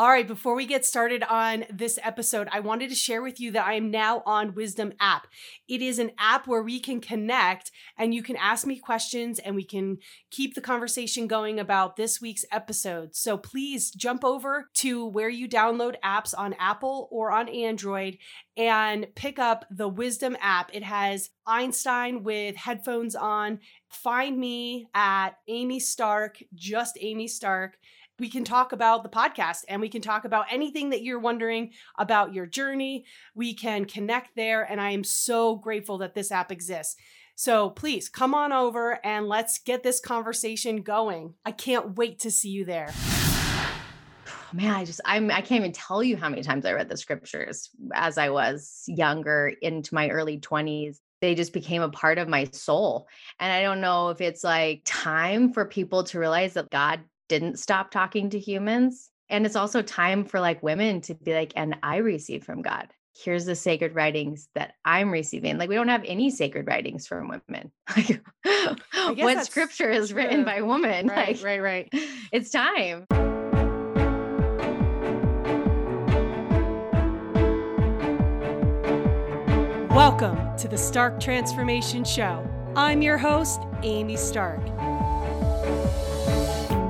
All 0.00 0.08
right, 0.08 0.26
before 0.26 0.54
we 0.54 0.64
get 0.64 0.86
started 0.86 1.22
on 1.24 1.66
this 1.70 1.98
episode, 2.02 2.48
I 2.50 2.60
wanted 2.60 2.88
to 2.88 2.94
share 2.94 3.20
with 3.20 3.38
you 3.38 3.50
that 3.50 3.66
I 3.66 3.74
am 3.74 3.90
now 3.90 4.22
on 4.24 4.54
Wisdom 4.54 4.94
app. 4.98 5.26
It 5.68 5.82
is 5.82 5.98
an 5.98 6.12
app 6.18 6.46
where 6.46 6.62
we 6.62 6.80
can 6.80 7.02
connect 7.02 7.70
and 7.98 8.14
you 8.14 8.22
can 8.22 8.36
ask 8.36 8.66
me 8.66 8.78
questions 8.78 9.38
and 9.38 9.54
we 9.54 9.62
can 9.62 9.98
keep 10.30 10.54
the 10.54 10.62
conversation 10.62 11.26
going 11.26 11.60
about 11.60 11.96
this 11.96 12.18
week's 12.18 12.46
episode. 12.50 13.14
So 13.14 13.36
please 13.36 13.90
jump 13.90 14.24
over 14.24 14.70
to 14.76 15.04
where 15.04 15.28
you 15.28 15.46
download 15.46 15.96
apps 16.02 16.32
on 16.34 16.54
Apple 16.58 17.06
or 17.10 17.30
on 17.30 17.50
Android 17.50 18.16
and 18.56 19.06
pick 19.14 19.38
up 19.38 19.66
the 19.70 19.88
Wisdom 19.88 20.34
app. 20.40 20.70
It 20.72 20.82
has 20.82 21.28
Einstein 21.46 22.22
with 22.22 22.56
headphones 22.56 23.14
on. 23.14 23.58
Find 23.90 24.38
me 24.38 24.88
at 24.94 25.32
Amy 25.46 25.78
Stark, 25.78 26.38
just 26.54 26.96
Amy 27.02 27.28
Stark 27.28 27.76
we 28.20 28.28
can 28.28 28.44
talk 28.44 28.72
about 28.72 29.02
the 29.02 29.08
podcast 29.08 29.64
and 29.66 29.80
we 29.80 29.88
can 29.88 30.02
talk 30.02 30.26
about 30.26 30.44
anything 30.50 30.90
that 30.90 31.02
you're 31.02 31.18
wondering 31.18 31.72
about 31.98 32.34
your 32.34 32.46
journey. 32.46 33.06
We 33.34 33.54
can 33.54 33.86
connect 33.86 34.36
there. 34.36 34.62
And 34.62 34.80
I 34.80 34.90
am 34.90 35.02
so 35.02 35.56
grateful 35.56 35.98
that 35.98 36.14
this 36.14 36.30
app 36.30 36.52
exists. 36.52 36.96
So 37.34 37.70
please 37.70 38.10
come 38.10 38.34
on 38.34 38.52
over 38.52 39.00
and 39.02 39.26
let's 39.26 39.58
get 39.58 39.82
this 39.82 39.98
conversation 39.98 40.82
going. 40.82 41.32
I 41.46 41.52
can't 41.52 41.96
wait 41.96 42.20
to 42.20 42.30
see 42.30 42.50
you 42.50 42.66
there. 42.66 42.92
Man, 44.52 44.74
I 44.74 44.84
just 44.84 45.00
I'm 45.04 45.30
I 45.30 45.40
can't 45.40 45.60
even 45.60 45.72
tell 45.72 46.02
you 46.02 46.16
how 46.16 46.28
many 46.28 46.42
times 46.42 46.66
I 46.66 46.72
read 46.72 46.88
the 46.88 46.96
scriptures 46.96 47.70
as 47.94 48.18
I 48.18 48.28
was 48.28 48.82
younger 48.86 49.52
into 49.62 49.94
my 49.94 50.10
early 50.10 50.38
20s 50.38 50.98
they 51.20 51.34
just 51.34 51.52
became 51.52 51.82
a 51.82 51.90
part 51.90 52.16
of 52.16 52.28
my 52.28 52.46
soul. 52.46 53.06
And 53.38 53.52
I 53.52 53.60
don't 53.60 53.82
know 53.82 54.08
if 54.08 54.22
it's 54.22 54.42
like 54.42 54.80
time 54.86 55.52
for 55.52 55.66
people 55.66 56.04
to 56.04 56.18
realize 56.18 56.54
that 56.54 56.70
God 56.70 57.00
didn't 57.30 57.60
stop 57.60 57.92
talking 57.92 58.28
to 58.28 58.40
humans. 58.40 59.08
And 59.28 59.46
it's 59.46 59.54
also 59.54 59.82
time 59.82 60.24
for 60.24 60.40
like 60.40 60.64
women 60.64 61.00
to 61.02 61.14
be 61.14 61.32
like, 61.32 61.52
and 61.54 61.76
I 61.80 61.98
receive 61.98 62.42
from 62.42 62.60
God. 62.60 62.88
Here's 63.16 63.44
the 63.44 63.54
sacred 63.54 63.94
writings 63.94 64.48
that 64.56 64.74
I'm 64.84 65.12
receiving. 65.12 65.56
Like, 65.56 65.68
we 65.68 65.76
don't 65.76 65.88
have 65.88 66.02
any 66.04 66.30
sacred 66.30 66.66
writings 66.66 67.06
from 67.06 67.28
women. 67.28 67.70
Like, 68.92 69.18
what 69.18 69.46
scripture 69.46 69.90
is 69.90 70.10
true. 70.10 70.18
written 70.18 70.44
by 70.44 70.60
woman? 70.62 71.06
Right, 71.06 71.40
like, 71.40 71.44
right, 71.44 71.62
right. 71.62 71.94
It's 72.32 72.50
time. 72.50 73.06
Welcome 79.90 80.56
to 80.58 80.68
the 80.68 80.78
Stark 80.78 81.20
Transformation 81.20 82.04
Show. 82.04 82.48
I'm 82.76 83.02
your 83.02 83.18
host, 83.18 83.60
Amy 83.82 84.16
Stark 84.16 84.60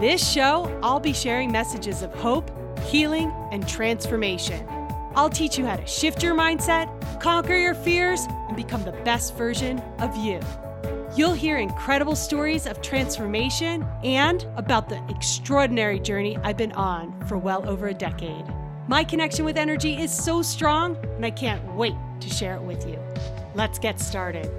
this 0.00 0.26
show, 0.26 0.80
I'll 0.82 0.98
be 0.98 1.12
sharing 1.12 1.52
messages 1.52 2.00
of 2.00 2.12
hope, 2.14 2.50
healing, 2.86 3.30
and 3.52 3.68
transformation. 3.68 4.66
I'll 5.14 5.28
teach 5.28 5.58
you 5.58 5.66
how 5.66 5.76
to 5.76 5.86
shift 5.86 6.22
your 6.22 6.34
mindset, 6.34 6.88
conquer 7.20 7.56
your 7.56 7.74
fears, 7.74 8.22
and 8.48 8.56
become 8.56 8.82
the 8.82 8.92
best 9.04 9.36
version 9.36 9.78
of 9.98 10.16
you. 10.16 10.40
You'll 11.14 11.34
hear 11.34 11.58
incredible 11.58 12.16
stories 12.16 12.66
of 12.66 12.80
transformation 12.80 13.86
and 14.02 14.46
about 14.56 14.88
the 14.88 15.04
extraordinary 15.10 16.00
journey 16.00 16.38
I've 16.38 16.56
been 16.56 16.72
on 16.72 17.26
for 17.26 17.36
well 17.36 17.68
over 17.68 17.88
a 17.88 17.94
decade. 17.94 18.44
My 18.88 19.04
connection 19.04 19.44
with 19.44 19.58
energy 19.58 20.00
is 20.00 20.10
so 20.10 20.40
strong, 20.40 20.96
and 21.16 21.26
I 21.26 21.30
can't 21.30 21.62
wait 21.74 21.94
to 22.20 22.28
share 22.30 22.54
it 22.54 22.62
with 22.62 22.88
you. 22.88 22.98
Let's 23.54 23.78
get 23.78 24.00
started. 24.00 24.50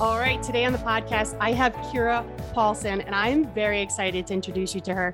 All 0.00 0.16
right, 0.16 0.40
today 0.40 0.64
on 0.64 0.70
the 0.70 0.78
podcast, 0.78 1.36
I 1.40 1.50
have 1.50 1.72
Keira 1.72 2.24
Poulsen, 2.54 3.04
and 3.04 3.12
I'm 3.16 3.52
very 3.52 3.82
excited 3.82 4.28
to 4.28 4.34
introduce 4.34 4.72
you 4.72 4.80
to 4.82 4.94
her. 4.94 5.12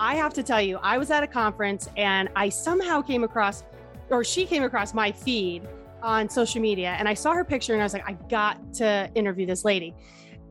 I 0.00 0.14
have 0.14 0.32
to 0.32 0.42
tell 0.42 0.62
you, 0.62 0.78
I 0.78 0.96
was 0.96 1.10
at 1.10 1.22
a 1.22 1.26
conference 1.26 1.90
and 1.98 2.30
I 2.34 2.48
somehow 2.48 3.02
came 3.02 3.24
across, 3.24 3.62
or 4.08 4.24
she 4.24 4.46
came 4.46 4.62
across 4.62 4.94
my 4.94 5.12
feed 5.12 5.68
on 6.02 6.30
social 6.30 6.62
media, 6.62 6.96
and 6.98 7.10
I 7.10 7.12
saw 7.12 7.34
her 7.34 7.44
picture 7.44 7.74
and 7.74 7.82
I 7.82 7.84
was 7.84 7.92
like, 7.92 8.08
I 8.08 8.14
got 8.30 8.72
to 8.76 9.10
interview 9.14 9.44
this 9.44 9.66
lady. 9.66 9.94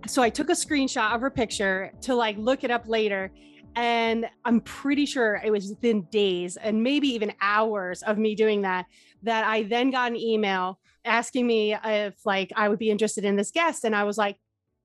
So 0.06 0.22
I 0.22 0.30
took 0.30 0.52
a 0.52 0.54
screenshot 0.54 1.16
of 1.16 1.22
her 1.22 1.32
picture 1.32 1.92
to 2.02 2.14
like 2.14 2.38
look 2.38 2.64
it 2.64 2.70
up 2.70 2.88
later. 2.88 3.32
And 3.76 4.30
I'm 4.44 4.62
pretty 4.62 5.06
sure 5.06 5.42
it 5.44 5.52
was 5.52 5.70
within 5.70 6.04
days 6.12 6.58
and 6.58 6.84
maybe 6.84 7.08
even 7.10 7.34
hours 7.42 8.04
of 8.04 8.18
me 8.18 8.36
doing 8.36 8.62
that, 8.62 8.86
that 9.24 9.46
I 9.46 9.64
then 9.64 9.92
got 9.92 10.12
an 10.12 10.18
email 10.18 10.80
asking 11.06 11.48
me 11.48 11.76
if 11.84 12.26
like 12.26 12.52
I 12.56 12.70
would 12.70 12.80
be 12.80 12.92
interested 12.92 13.26
in 13.26 13.36
this 13.36 13.52
guest. 13.52 13.86
And 13.86 13.96
I 13.96 14.04
was 14.04 14.18
like, 14.18 14.38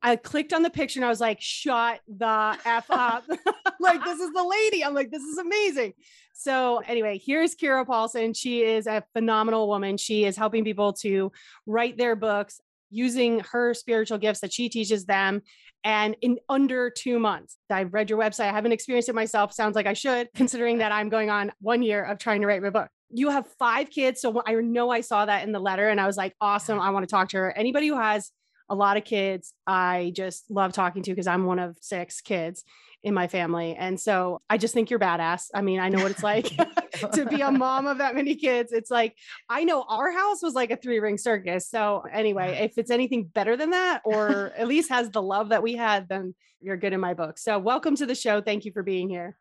I 0.02 0.16
clicked 0.16 0.52
on 0.52 0.62
the 0.62 0.70
picture 0.70 1.00
and 1.00 1.04
I 1.04 1.08
was 1.08 1.20
like, 1.20 1.40
shut 1.40 2.00
the 2.06 2.56
F 2.64 2.86
up. 2.90 3.24
like, 3.80 4.04
this 4.04 4.20
is 4.20 4.32
the 4.32 4.44
lady. 4.44 4.84
I'm 4.84 4.94
like, 4.94 5.10
this 5.10 5.22
is 5.22 5.38
amazing. 5.38 5.94
So, 6.32 6.82
anyway, 6.86 7.20
here's 7.24 7.56
Keira 7.56 7.84
Poulsen. 7.86 8.36
She 8.36 8.62
is 8.62 8.86
a 8.86 9.02
phenomenal 9.14 9.68
woman. 9.68 9.96
She 9.96 10.24
is 10.24 10.36
helping 10.36 10.64
people 10.64 10.92
to 10.94 11.32
write 11.66 11.96
their 11.96 12.14
books 12.14 12.60
using 12.90 13.40
her 13.50 13.74
spiritual 13.74 14.18
gifts 14.18 14.40
that 14.40 14.52
she 14.52 14.68
teaches 14.68 15.04
them. 15.06 15.42
And 15.84 16.16
in 16.20 16.38
under 16.48 16.90
two 16.90 17.18
months, 17.18 17.56
I've 17.70 17.94
read 17.94 18.10
your 18.10 18.18
website. 18.18 18.48
I 18.48 18.52
haven't 18.52 18.72
experienced 18.72 19.08
it 19.08 19.14
myself. 19.14 19.52
Sounds 19.52 19.76
like 19.76 19.86
I 19.86 19.92
should, 19.92 20.28
considering 20.34 20.78
that 20.78 20.92
I'm 20.92 21.08
going 21.08 21.30
on 21.30 21.52
one 21.60 21.82
year 21.82 22.04
of 22.04 22.18
trying 22.18 22.40
to 22.40 22.46
write 22.46 22.62
my 22.62 22.70
book 22.70 22.88
you 23.10 23.30
have 23.30 23.46
five 23.58 23.90
kids. 23.90 24.20
So 24.20 24.42
I 24.46 24.54
know 24.54 24.90
I 24.90 25.00
saw 25.00 25.26
that 25.26 25.44
in 25.44 25.52
the 25.52 25.60
letter 25.60 25.88
and 25.88 26.00
I 26.00 26.06
was 26.06 26.16
like, 26.16 26.34
awesome. 26.40 26.80
I 26.80 26.90
want 26.90 27.04
to 27.04 27.10
talk 27.10 27.28
to 27.30 27.36
her. 27.38 27.56
Anybody 27.56 27.88
who 27.88 27.96
has 27.96 28.30
a 28.68 28.74
lot 28.74 28.96
of 28.96 29.04
kids, 29.04 29.52
I 29.66 30.12
just 30.14 30.50
love 30.50 30.72
talking 30.72 31.02
to 31.04 31.12
because 31.12 31.26
I'm 31.26 31.44
one 31.44 31.58
of 31.58 31.76
six 31.80 32.20
kids 32.20 32.64
in 33.02 33.14
my 33.14 33.28
family. 33.28 33.74
And 33.74 34.00
so 34.00 34.40
I 34.50 34.58
just 34.58 34.74
think 34.74 34.90
you're 34.90 34.98
badass. 34.98 35.44
I 35.54 35.60
mean, 35.60 35.80
I 35.80 35.88
know 35.88 36.02
what 36.02 36.10
it's 36.10 36.22
like 36.22 36.46
to 37.12 37.26
be 37.26 37.40
a 37.40 37.50
mom 37.50 37.86
of 37.86 37.98
that 37.98 38.14
many 38.14 38.34
kids. 38.34 38.72
It's 38.72 38.90
like, 38.90 39.16
I 39.48 39.64
know 39.64 39.84
our 39.88 40.10
house 40.10 40.42
was 40.42 40.54
like 40.54 40.70
a 40.70 40.76
three 40.76 40.98
ring 40.98 41.18
circus. 41.18 41.68
So, 41.68 42.02
anyway, 42.12 42.58
if 42.62 42.78
it's 42.78 42.90
anything 42.90 43.24
better 43.24 43.56
than 43.56 43.70
that, 43.70 44.02
or 44.04 44.52
at 44.56 44.66
least 44.66 44.90
has 44.90 45.10
the 45.10 45.22
love 45.22 45.50
that 45.50 45.62
we 45.62 45.74
had, 45.74 46.08
then 46.08 46.34
you're 46.60 46.76
good 46.76 46.92
in 46.92 47.00
my 47.00 47.14
book. 47.14 47.38
So, 47.38 47.58
welcome 47.58 47.96
to 47.96 48.06
the 48.06 48.14
show. 48.14 48.40
Thank 48.40 48.64
you 48.64 48.72
for 48.72 48.82
being 48.82 49.08
here. 49.08 49.36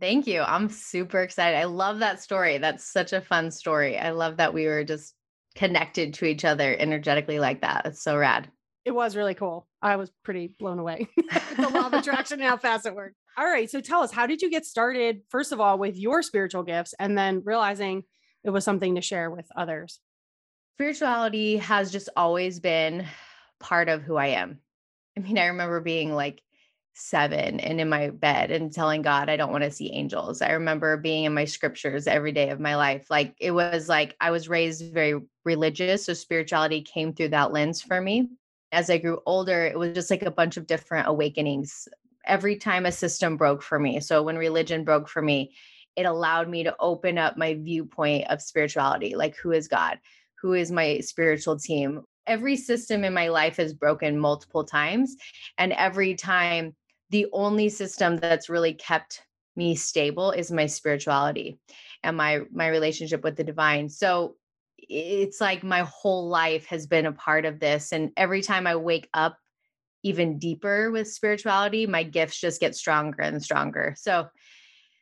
Thank 0.00 0.26
you. 0.26 0.42
I'm 0.42 0.68
super 0.68 1.20
excited. 1.20 1.56
I 1.56 1.64
love 1.64 2.00
that 2.00 2.22
story. 2.22 2.58
That's 2.58 2.84
such 2.84 3.12
a 3.12 3.20
fun 3.20 3.50
story. 3.50 3.98
I 3.98 4.10
love 4.10 4.36
that 4.36 4.54
we 4.54 4.66
were 4.66 4.84
just 4.84 5.14
connected 5.56 6.14
to 6.14 6.24
each 6.24 6.44
other 6.44 6.76
energetically 6.78 7.40
like 7.40 7.62
that. 7.62 7.86
It's 7.86 8.02
so 8.02 8.16
rad. 8.16 8.48
It 8.88 8.94
was 8.94 9.16
really 9.16 9.34
cool. 9.34 9.68
I 9.82 9.96
was 9.96 10.10
pretty 10.24 10.46
blown 10.46 10.78
away. 10.78 11.10
the 11.58 11.68
law 11.68 11.88
of 11.88 11.92
attraction 11.92 12.40
and 12.40 12.48
how 12.48 12.56
fast 12.56 12.86
it 12.86 12.94
worked. 12.94 13.16
All 13.36 13.44
right. 13.44 13.70
So 13.70 13.82
tell 13.82 14.00
us, 14.00 14.10
how 14.10 14.26
did 14.26 14.40
you 14.40 14.48
get 14.48 14.64
started, 14.64 15.20
first 15.28 15.52
of 15.52 15.60
all, 15.60 15.78
with 15.78 15.98
your 15.98 16.22
spiritual 16.22 16.62
gifts 16.62 16.94
and 16.98 17.16
then 17.16 17.42
realizing 17.44 18.04
it 18.44 18.48
was 18.48 18.64
something 18.64 18.94
to 18.94 19.02
share 19.02 19.30
with 19.30 19.46
others? 19.54 20.00
Spirituality 20.76 21.58
has 21.58 21.92
just 21.92 22.08
always 22.16 22.60
been 22.60 23.04
part 23.60 23.90
of 23.90 24.00
who 24.00 24.16
I 24.16 24.28
am. 24.28 24.58
I 25.18 25.20
mean, 25.20 25.36
I 25.36 25.48
remember 25.48 25.82
being 25.82 26.14
like 26.14 26.40
seven 26.94 27.60
and 27.60 27.82
in 27.82 27.90
my 27.90 28.08
bed 28.08 28.50
and 28.50 28.72
telling 28.72 29.02
God 29.02 29.28
I 29.28 29.36
don't 29.36 29.52
want 29.52 29.64
to 29.64 29.70
see 29.70 29.92
angels. 29.92 30.40
I 30.40 30.52
remember 30.52 30.96
being 30.96 31.24
in 31.24 31.34
my 31.34 31.44
scriptures 31.44 32.06
every 32.06 32.32
day 32.32 32.48
of 32.48 32.58
my 32.58 32.74
life. 32.76 33.08
Like 33.10 33.34
it 33.38 33.50
was 33.50 33.86
like 33.86 34.16
I 34.18 34.30
was 34.30 34.48
raised 34.48 34.94
very 34.94 35.20
religious. 35.44 36.06
So 36.06 36.14
spirituality 36.14 36.80
came 36.80 37.12
through 37.12 37.28
that 37.28 37.52
lens 37.52 37.82
for 37.82 38.00
me. 38.00 38.30
As 38.72 38.90
I 38.90 38.98
grew 38.98 39.20
older, 39.26 39.64
it 39.64 39.78
was 39.78 39.94
just 39.94 40.10
like 40.10 40.22
a 40.22 40.30
bunch 40.30 40.56
of 40.56 40.66
different 40.66 41.08
awakenings. 41.08 41.88
Every 42.26 42.56
time 42.56 42.86
a 42.86 42.92
system 42.92 43.36
broke 43.36 43.62
for 43.62 43.78
me. 43.78 44.00
So 44.00 44.22
when 44.22 44.36
religion 44.36 44.84
broke 44.84 45.08
for 45.08 45.22
me, 45.22 45.54
it 45.96 46.04
allowed 46.04 46.48
me 46.48 46.62
to 46.64 46.76
open 46.78 47.18
up 47.18 47.36
my 47.36 47.54
viewpoint 47.54 48.28
of 48.28 48.42
spirituality. 48.42 49.16
Like 49.16 49.36
who 49.36 49.52
is 49.52 49.68
God? 49.68 49.98
Who 50.42 50.52
is 50.52 50.70
my 50.70 51.00
spiritual 51.00 51.58
team? 51.58 52.02
Every 52.26 52.56
system 52.56 53.04
in 53.04 53.14
my 53.14 53.28
life 53.28 53.56
has 53.56 53.72
broken 53.72 54.18
multiple 54.18 54.64
times. 54.64 55.16
And 55.56 55.72
every 55.72 56.14
time 56.14 56.76
the 57.10 57.26
only 57.32 57.68
system 57.68 58.18
that's 58.18 58.48
really 58.48 58.74
kept 58.74 59.22
me 59.56 59.74
stable 59.74 60.30
is 60.30 60.52
my 60.52 60.66
spirituality 60.66 61.58
and 62.04 62.16
my 62.16 62.42
my 62.52 62.68
relationship 62.68 63.24
with 63.24 63.36
the 63.36 63.42
divine 63.42 63.88
so 63.88 64.36
it's 64.88 65.40
like 65.40 65.62
my 65.62 65.80
whole 65.80 66.28
life 66.28 66.66
has 66.66 66.86
been 66.86 67.06
a 67.06 67.12
part 67.12 67.44
of 67.44 67.60
this 67.60 67.92
and 67.92 68.10
every 68.16 68.42
time 68.42 68.66
i 68.66 68.74
wake 68.76 69.08
up 69.14 69.36
even 70.02 70.38
deeper 70.38 70.90
with 70.90 71.08
spirituality 71.08 71.86
my 71.86 72.02
gifts 72.02 72.40
just 72.40 72.60
get 72.60 72.74
stronger 72.74 73.22
and 73.22 73.42
stronger 73.42 73.94
so 73.98 74.26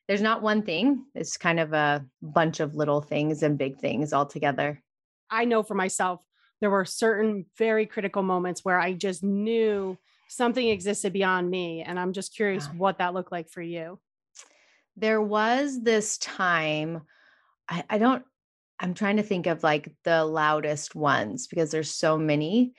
there's 0.08 0.22
not 0.22 0.42
one 0.42 0.62
thing 0.62 1.04
it's 1.14 1.36
kind 1.36 1.60
of 1.60 1.72
a 1.72 2.04
bunch 2.22 2.60
of 2.60 2.74
little 2.74 3.00
things 3.00 3.42
and 3.42 3.58
big 3.58 3.78
things 3.78 4.12
all 4.12 4.26
together 4.26 4.82
i 5.30 5.44
know 5.44 5.62
for 5.62 5.74
myself 5.74 6.20
there 6.60 6.70
were 6.70 6.84
certain 6.84 7.44
very 7.58 7.86
critical 7.86 8.22
moments 8.22 8.64
where 8.64 8.80
i 8.80 8.92
just 8.92 9.22
knew 9.22 9.96
something 10.28 10.68
existed 10.68 11.12
beyond 11.12 11.50
me. 11.50 11.82
And 11.82 11.98
I'm 11.98 12.12
just 12.12 12.34
curious 12.34 12.66
yeah. 12.66 12.78
what 12.78 12.98
that 12.98 13.14
looked 13.14 13.32
like 13.32 13.48
for 13.48 13.62
you. 13.62 13.98
There 14.96 15.20
was 15.20 15.82
this 15.82 16.18
time, 16.18 17.02
I, 17.68 17.84
I 17.88 17.98
don't 17.98 18.24
I'm 18.78 18.94
trying 18.94 19.16
to 19.16 19.22
think 19.22 19.46
of 19.46 19.62
like 19.62 19.90
the 20.04 20.24
loudest 20.24 20.94
ones 20.94 21.46
because 21.46 21.70
there's 21.70 21.90
so 21.90 22.18
many. 22.18 22.74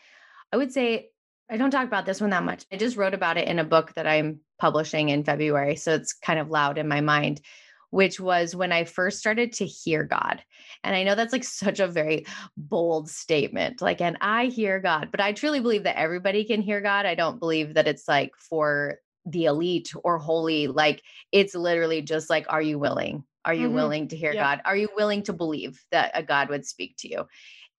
I 0.51 0.57
would 0.57 0.71
say 0.71 1.09
I 1.49 1.57
don't 1.57 1.71
talk 1.71 1.87
about 1.87 2.05
this 2.05 2.19
one 2.19 2.31
that 2.31 2.43
much. 2.43 2.65
I 2.71 2.77
just 2.77 2.97
wrote 2.97 3.13
about 3.13 3.37
it 3.37 3.47
in 3.47 3.59
a 3.59 3.63
book 3.63 3.93
that 3.93 4.07
I'm 4.07 4.41
publishing 4.59 5.09
in 5.09 5.23
February. 5.23 5.75
So 5.77 5.93
it's 5.93 6.13
kind 6.13 6.39
of 6.39 6.49
loud 6.49 6.77
in 6.77 6.87
my 6.87 6.99
mind, 6.99 7.41
which 7.89 8.19
was 8.19 8.55
when 8.55 8.73
I 8.73 8.83
first 8.83 9.19
started 9.19 9.53
to 9.53 9.65
hear 9.65 10.03
God. 10.03 10.43
And 10.83 10.95
I 10.95 11.03
know 11.03 11.15
that's 11.15 11.31
like 11.31 11.43
such 11.45 11.79
a 11.79 11.87
very 11.87 12.25
bold 12.57 13.09
statement, 13.09 13.81
like, 13.81 14.01
and 14.01 14.17
I 14.19 14.47
hear 14.47 14.79
God, 14.79 15.09
but 15.09 15.21
I 15.21 15.31
truly 15.31 15.61
believe 15.61 15.83
that 15.83 15.99
everybody 15.99 16.43
can 16.43 16.61
hear 16.61 16.81
God. 16.81 17.05
I 17.05 17.15
don't 17.15 17.39
believe 17.39 17.75
that 17.75 17.87
it's 17.87 18.07
like 18.07 18.31
for 18.37 18.99
the 19.25 19.45
elite 19.45 19.93
or 20.03 20.17
holy. 20.17 20.67
Like, 20.67 21.01
it's 21.31 21.55
literally 21.55 22.01
just 22.01 22.29
like, 22.29 22.45
are 22.49 22.61
you 22.61 22.77
willing? 22.77 23.23
Are 23.47 23.53
you 23.53 23.67
mm-hmm. 23.67 23.75
willing 23.75 24.07
to 24.09 24.17
hear 24.17 24.33
yep. 24.33 24.43
God? 24.43 24.61
Are 24.65 24.75
you 24.75 24.89
willing 24.97 25.23
to 25.23 25.33
believe 25.33 25.81
that 25.91 26.11
a 26.13 26.21
God 26.21 26.49
would 26.49 26.65
speak 26.65 26.97
to 26.97 27.09
you? 27.09 27.27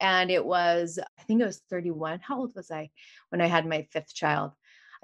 And 0.01 0.31
it 0.31 0.43
was, 0.43 0.99
I 1.19 1.23
think 1.25 1.43
it 1.43 1.47
was 1.47 1.61
31. 1.69 2.21
How 2.23 2.39
old 2.39 2.55
was 2.57 2.71
I 2.71 2.89
when 3.29 3.43
I 3.43 3.47
had 3.47 3.67
my 3.67 3.87
fifth 3.93 4.15
child? 4.15 4.53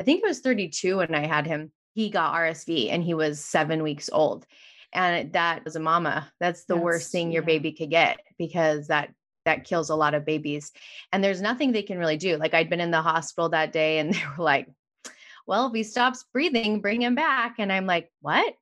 I 0.00 0.04
think 0.04 0.22
it 0.22 0.26
was 0.26 0.40
32 0.40 0.96
when 0.96 1.14
I 1.14 1.26
had 1.26 1.46
him. 1.46 1.70
He 1.92 2.08
got 2.08 2.34
RSV 2.34 2.90
and 2.90 3.04
he 3.04 3.12
was 3.12 3.44
seven 3.44 3.82
weeks 3.82 4.08
old. 4.10 4.46
And 4.90 5.34
that 5.34 5.64
was 5.66 5.76
a 5.76 5.80
mama. 5.80 6.32
That's 6.40 6.64
the 6.64 6.74
That's, 6.74 6.84
worst 6.84 7.12
thing 7.12 7.30
your 7.30 7.42
yeah. 7.42 7.46
baby 7.46 7.72
could 7.72 7.90
get 7.90 8.20
because 8.38 8.86
that 8.86 9.12
that 9.44 9.64
kills 9.64 9.90
a 9.90 9.94
lot 9.94 10.14
of 10.14 10.24
babies. 10.24 10.72
And 11.12 11.22
there's 11.22 11.42
nothing 11.42 11.72
they 11.72 11.82
can 11.82 11.98
really 11.98 12.16
do. 12.16 12.38
Like 12.38 12.54
I'd 12.54 12.70
been 12.70 12.80
in 12.80 12.90
the 12.90 13.02
hospital 13.02 13.50
that 13.50 13.72
day 13.72 13.98
and 13.98 14.14
they 14.14 14.22
were 14.38 14.42
like, 14.42 14.68
well, 15.46 15.66
if 15.66 15.74
he 15.74 15.82
stops 15.82 16.24
breathing, 16.32 16.80
bring 16.80 17.02
him 17.02 17.14
back. 17.14 17.56
And 17.58 17.70
I'm 17.70 17.84
like, 17.84 18.10
what? 18.22 18.54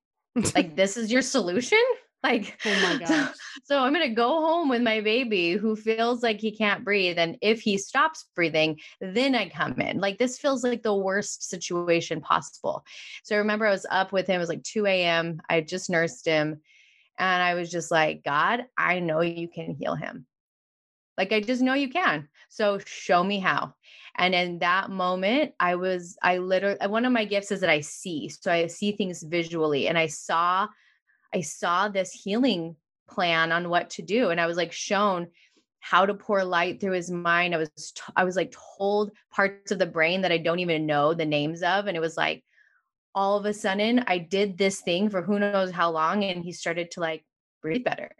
Like 0.54 0.76
this 0.76 0.96
is 0.96 1.10
your 1.10 1.22
solution? 1.22 1.78
Like 2.24 2.56
oh 2.64 2.82
my 2.84 2.98
gosh. 2.98 3.08
so, 3.08 3.32
so 3.64 3.78
i'm 3.80 3.92
going 3.92 4.08
to 4.08 4.14
go 4.14 4.28
home 4.28 4.68
with 4.68 4.80
my 4.80 5.00
baby 5.00 5.54
who 5.54 5.74
feels 5.74 6.22
like 6.22 6.38
he 6.38 6.56
can't 6.56 6.84
breathe 6.84 7.18
and 7.18 7.36
if 7.42 7.60
he 7.60 7.76
stops 7.76 8.26
breathing 8.36 8.78
then 9.00 9.34
i 9.34 9.48
come 9.48 9.80
in. 9.80 9.98
Like 9.98 10.18
this 10.18 10.38
feels 10.38 10.62
like 10.62 10.84
the 10.84 10.94
worst 10.94 11.50
situation 11.50 12.20
possible. 12.20 12.84
So 13.24 13.34
i 13.34 13.38
remember 13.38 13.66
i 13.66 13.72
was 13.72 13.86
up 13.90 14.12
with 14.12 14.28
him 14.28 14.36
it 14.36 14.38
was 14.38 14.48
like 14.48 14.62
2 14.62 14.86
a.m 14.86 15.42
i 15.50 15.62
just 15.62 15.90
nursed 15.90 16.24
him 16.24 16.60
and 17.18 17.42
i 17.42 17.54
was 17.54 17.68
just 17.72 17.90
like 17.90 18.22
god 18.22 18.66
i 18.78 19.00
know 19.00 19.20
you 19.20 19.48
can 19.48 19.74
heal 19.74 19.96
him 19.96 20.24
like 21.16 21.32
i 21.32 21.40
just 21.40 21.62
know 21.62 21.74
you 21.74 21.88
can 21.88 22.28
so 22.48 22.78
show 22.78 23.22
me 23.22 23.38
how 23.38 23.72
and 24.16 24.34
in 24.34 24.58
that 24.58 24.90
moment, 24.90 25.54
I 25.58 25.76
was, 25.76 26.18
I 26.22 26.38
literally, 26.38 26.78
uh, 26.80 26.88
one 26.88 27.04
of 27.04 27.12
my 27.12 27.24
gifts 27.24 27.50
is 27.50 27.60
that 27.60 27.70
I 27.70 27.80
see. 27.80 28.28
So 28.28 28.52
I 28.52 28.66
see 28.66 28.92
things 28.92 29.22
visually 29.22 29.88
and 29.88 29.96
I 29.96 30.06
saw, 30.06 30.68
I 31.34 31.40
saw 31.40 31.88
this 31.88 32.12
healing 32.12 32.76
plan 33.08 33.52
on 33.52 33.70
what 33.70 33.90
to 33.90 34.02
do. 34.02 34.30
And 34.30 34.40
I 34.40 34.46
was 34.46 34.56
like 34.56 34.72
shown 34.72 35.28
how 35.80 36.04
to 36.06 36.14
pour 36.14 36.44
light 36.44 36.80
through 36.80 36.92
his 36.92 37.10
mind. 37.10 37.54
I 37.54 37.58
was, 37.58 37.70
t- 37.76 38.12
I 38.14 38.24
was 38.24 38.36
like 38.36 38.54
told 38.78 39.12
parts 39.30 39.72
of 39.72 39.78
the 39.78 39.86
brain 39.86 40.22
that 40.22 40.32
I 40.32 40.38
don't 40.38 40.60
even 40.60 40.86
know 40.86 41.14
the 41.14 41.24
names 41.24 41.62
of. 41.62 41.86
And 41.86 41.96
it 41.96 42.00
was 42.00 42.16
like, 42.16 42.44
all 43.14 43.38
of 43.38 43.44
a 43.44 43.52
sudden 43.52 44.04
I 44.06 44.18
did 44.18 44.56
this 44.56 44.80
thing 44.80 45.10
for 45.10 45.22
who 45.22 45.38
knows 45.38 45.70
how 45.70 45.90
long. 45.90 46.22
And 46.22 46.44
he 46.44 46.52
started 46.52 46.90
to 46.92 47.00
like 47.00 47.24
breathe 47.62 47.84
better. 47.84 48.10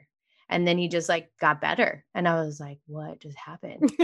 And 0.53 0.67
then 0.67 0.79
he 0.79 0.89
just 0.89 1.09
like 1.09 1.31
got 1.41 1.61
better. 1.61 2.05
And 2.15 2.29
I 2.29 2.43
was 2.43 2.61
like, 2.61 2.79
what 2.87 3.21
just 3.21 3.39
happened? 3.39 3.91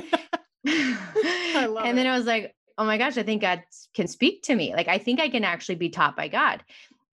and 0.64 1.98
then 1.98 2.06
I 2.06 2.16
was 2.16 2.26
like, 2.26 2.54
oh 2.76 2.84
my 2.84 2.98
gosh, 2.98 3.18
I 3.18 3.22
think 3.22 3.42
God 3.42 3.62
can 3.94 4.06
speak 4.06 4.42
to 4.44 4.54
me. 4.54 4.74
Like, 4.74 4.88
I 4.88 4.98
think 4.98 5.20
I 5.20 5.28
can 5.28 5.44
actually 5.44 5.74
be 5.76 5.88
taught 5.88 6.16
by 6.16 6.28
God. 6.28 6.62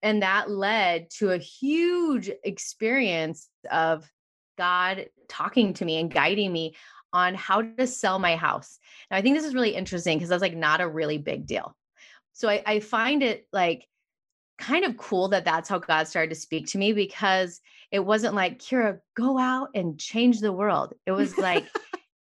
And 0.01 0.21
that 0.21 0.49
led 0.49 1.09
to 1.17 1.31
a 1.31 1.37
huge 1.37 2.29
experience 2.43 3.49
of 3.71 4.09
God 4.57 5.07
talking 5.27 5.73
to 5.75 5.85
me 5.85 5.99
and 5.99 6.11
guiding 6.11 6.53
me 6.53 6.75
on 7.11 7.33
how 7.33 7.61
to 7.61 7.87
sell 7.87 8.19
my 8.19 8.35
house. 8.35 8.77
Now, 9.09 9.17
I 9.17 9.21
think 9.21 9.35
this 9.35 9.45
is 9.45 9.55
really 9.55 9.73
interesting 9.75 10.17
because 10.17 10.29
that's 10.29 10.41
like 10.41 10.55
not 10.55 10.81
a 10.81 10.87
really 10.87 11.17
big 11.17 11.47
deal. 11.47 11.75
So 12.33 12.49
I, 12.49 12.61
I 12.65 12.79
find 12.81 13.23
it 13.23 13.47
like 13.51 13.87
kind 14.57 14.86
of 14.86 14.98
cool 14.98 15.28
that 15.30 15.46
that's 15.46 15.69
how 15.69 15.80
God 15.80 16.07
started 16.07 16.34
to 16.34 16.40
speak 16.40 16.68
to 16.68 16.78
me 16.78 16.94
because 16.94 17.62
it 17.92 18.00
wasn't 18.00 18.36
like, 18.36 18.60
Keira, 18.60 19.00
go 19.16 19.38
out 19.38 19.69
and 19.75 20.00
change 20.00 20.40
the 20.40 20.54
world. 20.54 20.94
It 21.06 21.12
was 21.13 21.38
like, 21.38 21.66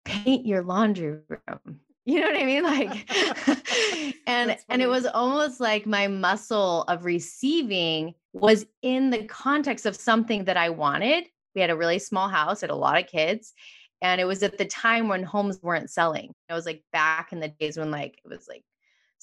paint 0.05 0.45
your 0.45 0.63
laundry 0.63 1.19
room. 1.27 1.59
You 2.05 2.19
know 2.19 2.27
what 2.27 2.35
I 2.35 2.43
mean? 2.43 2.63
Like, 2.63 4.17
and 4.27 4.57
and 4.67 4.81
it 4.81 4.89
was 4.89 5.05
almost 5.05 5.61
like 5.61 5.85
my 5.85 6.09
muscle 6.09 6.81
of 6.89 7.05
receiving 7.05 8.13
was 8.33 8.65
in 8.81 9.09
the 9.09 9.23
context 9.23 9.85
of 9.85 9.95
something 9.95 10.43
that 10.43 10.57
I 10.57 10.69
wanted. 10.69 11.23
We 11.55 11.61
had 11.61 11.69
a 11.69 11.77
really 11.77 11.99
small 11.99 12.27
house, 12.27 12.59
had 12.59 12.71
a 12.71 12.75
lot 12.75 12.99
of 12.99 13.07
kids, 13.07 13.53
and 14.01 14.19
it 14.19 14.25
was 14.25 14.43
at 14.43 14.57
the 14.57 14.65
time 14.65 15.07
when 15.07 15.23
homes 15.23 15.59
weren't 15.61 15.89
selling. 15.89 16.33
It 16.49 16.53
was 16.53 16.65
like 16.65 16.83
back 16.91 17.31
in 17.31 17.39
the 17.39 17.47
days 17.47 17.77
when 17.77 17.89
like 17.89 18.19
it 18.25 18.27
was 18.27 18.47
like 18.49 18.65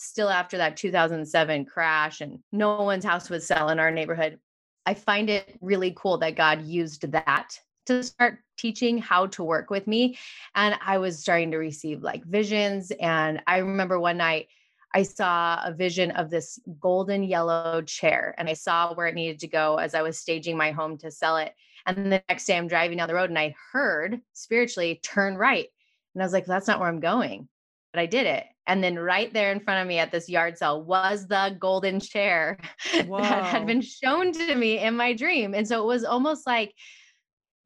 still 0.01 0.31
after 0.31 0.57
that 0.57 0.77
2007 0.77 1.67
crash 1.67 2.21
and 2.21 2.39
no 2.53 2.83
one's 2.83 3.05
house 3.05 3.29
would 3.29 3.43
sell 3.43 3.69
in 3.69 3.79
our 3.79 3.91
neighborhood. 3.91 4.39
I 4.87 4.95
find 4.95 5.29
it 5.29 5.59
really 5.61 5.93
cool 5.95 6.19
that 6.19 6.37
God 6.37 6.63
used 6.63 7.11
that 7.13 7.59
to 7.87 8.03
start 8.03 8.39
teaching 8.57 8.99
how 8.99 9.27
to 9.27 9.45
work 9.45 9.69
with 9.69 9.87
me. 9.87 10.19
And 10.55 10.75
I 10.85 10.99
was 10.99 11.19
starting 11.19 11.51
to 11.51 11.59
receive 11.59 12.03
like 12.03 12.25
visions. 12.25 12.93
And 13.01 13.43
I 13.47 13.59
remember 13.59 14.01
one 14.01 14.17
night 14.17 14.49
I 14.95 15.03
saw 15.03 15.61
a 15.65 15.73
vision 15.73 16.11
of 16.13 16.31
this 16.31 16.59
golden 16.81 17.23
yellow 17.23 17.83
chair 17.83 18.35
and 18.39 18.49
I 18.49 18.55
saw 18.55 18.95
where 18.95 19.07
it 19.07 19.15
needed 19.15 19.39
to 19.41 19.49
go 19.49 19.77
as 19.77 19.95
I 19.95 20.03
was 20.03 20.19
staging 20.19 20.57
my 20.57 20.71
home 20.71 20.97
to 20.99 21.11
sell 21.11 21.37
it. 21.37 21.53
And 21.87 21.97
the 21.97 22.23
next 22.29 22.47
day 22.47 22.57
I'm 22.57 22.69
driving 22.69 22.97
down 22.97 23.09
the 23.09 23.15
road 23.15 23.31
and 23.31 23.39
I 23.39 23.55
heard 23.73 24.21
spiritually 24.33 24.99
turn 25.03 25.37
right. 25.37 25.69
And 26.15 26.23
I 26.23 26.27
was 26.27 26.33
like, 26.33 26.47
that's 26.47 26.67
not 26.67 26.81
where 26.81 26.89
I'm 26.89 27.01
going. 27.01 27.49
But 27.93 28.01
I 28.01 28.07
did 28.07 28.27
it. 28.27 28.47
And 28.71 28.85
then 28.85 28.97
right 28.97 29.33
there 29.35 29.51
in 29.51 29.59
front 29.59 29.83
of 29.83 29.89
me 29.89 29.99
at 29.99 30.13
this 30.13 30.29
yard 30.29 30.57
sale 30.57 30.81
was 30.81 31.27
the 31.27 31.57
golden 31.59 31.99
chair 31.99 32.57
that 32.95 33.45
had 33.45 33.67
been 33.67 33.81
shown 33.81 34.31
to 34.31 34.55
me 34.55 34.79
in 34.79 34.97
my 34.97 35.13
dream. 35.13 35.55
And 35.55 35.67
so 35.67 35.83
it 35.83 35.87
was 35.87 36.05
almost 36.05 36.47
like 36.47 36.73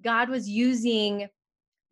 God 0.03 0.31
was 0.31 0.49
using 0.49 1.29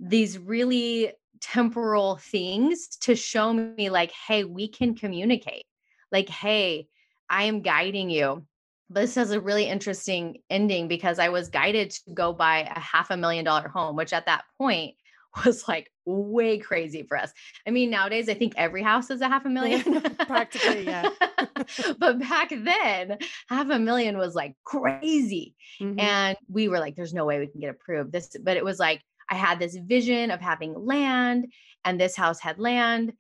these 0.00 0.38
really 0.38 1.12
temporal 1.42 2.16
things 2.16 2.88
to 3.02 3.14
show 3.14 3.52
me, 3.52 3.90
like, 3.90 4.12
hey, 4.12 4.44
we 4.44 4.66
can 4.66 4.94
communicate. 4.94 5.66
Like, 6.10 6.30
hey, 6.30 6.88
I 7.28 7.42
am 7.44 7.60
guiding 7.60 8.08
you. 8.08 8.46
But 8.88 9.02
this 9.02 9.16
has 9.16 9.32
a 9.32 9.40
really 9.42 9.68
interesting 9.68 10.38
ending 10.48 10.88
because 10.88 11.18
I 11.18 11.28
was 11.28 11.50
guided 11.50 11.90
to 11.90 12.14
go 12.14 12.32
buy 12.32 12.60
a 12.60 12.80
half 12.80 13.10
a 13.10 13.16
million 13.18 13.44
dollar 13.44 13.68
home, 13.68 13.94
which 13.94 14.14
at 14.14 14.24
that 14.24 14.44
point 14.56 14.94
was 15.44 15.68
like 15.68 15.91
way 16.04 16.58
crazy 16.58 17.02
for 17.02 17.16
us. 17.16 17.32
I 17.66 17.70
mean, 17.70 17.90
nowadays 17.90 18.28
I 18.28 18.34
think 18.34 18.54
every 18.56 18.82
house 18.82 19.10
is 19.10 19.20
a 19.20 19.28
half 19.28 19.44
a 19.44 19.48
million. 19.48 20.02
Practically, 20.26 20.86
yeah. 20.86 21.08
but 21.98 22.18
back 22.18 22.50
then, 22.50 23.18
half 23.48 23.70
a 23.70 23.78
million 23.78 24.18
was 24.18 24.34
like 24.34 24.54
crazy. 24.64 25.54
Mm-hmm. 25.80 26.00
And 26.00 26.36
we 26.48 26.68
were 26.68 26.78
like, 26.78 26.96
there's 26.96 27.14
no 27.14 27.24
way 27.24 27.38
we 27.38 27.46
can 27.46 27.60
get 27.60 27.70
approved. 27.70 28.12
This, 28.12 28.36
but 28.42 28.56
it 28.56 28.64
was 28.64 28.78
like 28.78 29.02
I 29.30 29.34
had 29.34 29.58
this 29.58 29.76
vision 29.76 30.30
of 30.30 30.40
having 30.40 30.74
land, 30.74 31.52
and 31.84 32.00
this 32.00 32.16
house 32.16 32.40
had 32.40 32.58
land. 32.58 33.12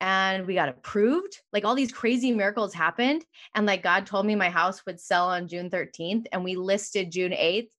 And 0.00 0.46
we 0.46 0.54
got 0.54 0.68
approved. 0.68 1.40
Like 1.52 1.64
all 1.64 1.74
these 1.74 1.90
crazy 1.90 2.30
miracles 2.30 2.72
happened. 2.72 3.24
And 3.56 3.66
like 3.66 3.82
God 3.82 4.06
told 4.06 4.26
me 4.26 4.36
my 4.36 4.48
house 4.48 4.86
would 4.86 5.00
sell 5.00 5.26
on 5.26 5.48
June 5.48 5.70
13th. 5.70 6.26
And 6.30 6.44
we 6.44 6.54
listed 6.54 7.10
June 7.10 7.32
8th 7.32 7.70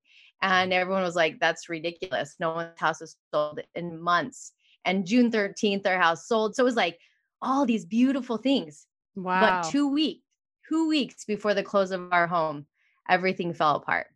and 0.41 0.71
everyone 0.71 1.03
was 1.03 1.15
like, 1.15 1.39
that's 1.39 1.69
ridiculous. 1.69 2.35
No 2.39 2.53
one's 2.53 2.79
house 2.79 3.01
is 3.01 3.15
sold 3.33 3.59
in 3.75 3.99
months. 3.99 4.53
And 4.85 5.05
June 5.05 5.31
13th, 5.31 5.85
our 5.85 5.99
house 5.99 6.27
sold. 6.27 6.55
So 6.55 6.63
it 6.63 6.65
was 6.65 6.75
like 6.75 6.97
all 7.41 7.65
these 7.65 7.85
beautiful 7.85 8.37
things. 8.37 8.85
Wow. 9.15 9.61
But 9.61 9.69
two 9.69 9.89
weeks, 9.89 10.21
two 10.67 10.87
weeks 10.87 11.25
before 11.25 11.53
the 11.53 11.63
close 11.63 11.91
of 11.91 12.11
our 12.11 12.27
home, 12.27 12.65
everything 13.09 13.53
fell 13.53 13.75
apart. 13.75 14.07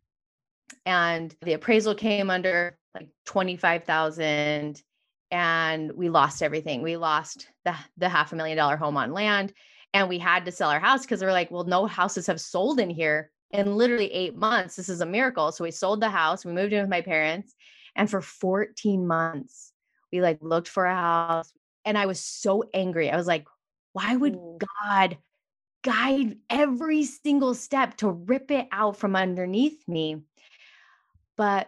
And 0.86 1.36
the 1.42 1.54
appraisal 1.54 1.96
came 1.96 2.30
under 2.30 2.78
like 2.96 3.10
25,000 3.26 4.82
and 5.32 5.92
we 5.94 6.10
lost 6.10 6.44
everything. 6.44 6.82
We 6.82 6.96
lost 6.96 7.48
the, 7.66 7.76
the 7.98 8.08
half 8.08 8.32
a 8.32 8.36
million 8.36 8.58
dollar 8.58 8.78
home 8.78 8.98
on 8.98 9.12
land 9.12 9.54
and 9.94 10.10
we 10.10 10.20
had 10.20 10.46
to 10.46 10.52
sell 10.52 10.70
our 10.70 10.80
house 10.80 11.02
because 11.02 11.22
we're 11.22 11.32
like, 11.32 11.52
well, 11.52 11.66
no 11.66 11.86
houses 11.86 12.28
have 12.28 12.40
sold 12.40 12.80
in 12.80 12.90
here 12.90 13.32
in 13.54 13.78
literally 13.78 14.12
eight 14.12 14.36
months. 14.36 14.76
This 14.76 14.90
is 14.90 15.02
a 15.02 15.06
miracle. 15.06 15.52
So 15.52 15.64
we 15.64 15.72
sold 15.72 16.02
the 16.02 16.10
house, 16.10 16.44
we 16.44 16.52
moved 16.52 16.74
in 16.74 16.82
with 16.82 16.90
my 16.90 17.02
parents, 17.02 17.54
and 17.96 18.10
for 18.10 18.22
14 18.22 19.08
months, 19.08 19.72
we 20.12 20.22
like 20.22 20.40
looked 20.42 20.68
for 20.68 20.86
a 20.86 20.96
house. 20.96 21.54
And 21.86 21.98
I 21.98 22.08
was 22.08 22.20
so 22.20 22.64
angry. 22.74 23.10
I 23.12 23.16
was 23.16 23.28
like, 23.28 23.46
why 23.94 24.16
would 24.16 24.38
God 24.84 25.18
guide 25.84 26.38
every 26.50 27.04
single 27.04 27.54
step 27.54 27.98
to 27.98 28.10
rip 28.10 28.50
it 28.50 28.68
out 28.72 28.98
from 28.98 29.16
underneath 29.16 29.88
me? 29.88 30.24
But 31.38 31.68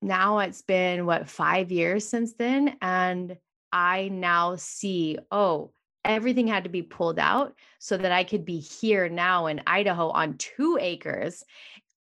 now 0.00 0.38
it's 0.38 0.62
been 0.62 1.06
what 1.06 1.28
five 1.28 1.72
years 1.72 2.08
since 2.08 2.34
then. 2.34 2.76
And 2.80 3.36
I 3.72 4.08
now 4.08 4.56
see, 4.56 5.18
oh, 5.30 5.72
everything 6.04 6.46
had 6.46 6.64
to 6.64 6.70
be 6.70 6.82
pulled 6.82 7.18
out 7.18 7.54
so 7.78 7.96
that 7.96 8.12
I 8.12 8.24
could 8.24 8.44
be 8.44 8.58
here 8.58 9.08
now 9.08 9.46
in 9.46 9.62
Idaho 9.66 10.08
on 10.10 10.38
two 10.38 10.78
acres 10.80 11.44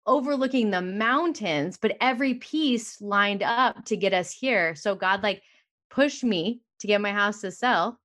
overlooking 0.08 0.70
the 0.70 0.82
mountains, 0.82 1.78
but 1.82 1.98
every 2.00 2.36
piece 2.36 3.02
lined 3.02 3.44
up 3.44 3.86
to 3.86 3.98
get 3.98 4.14
us 4.14 4.32
here. 4.32 4.76
So 4.76 4.96
God 4.96 5.24
like 5.24 5.42
pushed 5.90 6.24
me 6.24 6.62
to 6.80 6.88
get 6.88 7.02
my 7.02 7.12
house 7.12 7.42
to 7.42 7.52
sell, 7.52 8.00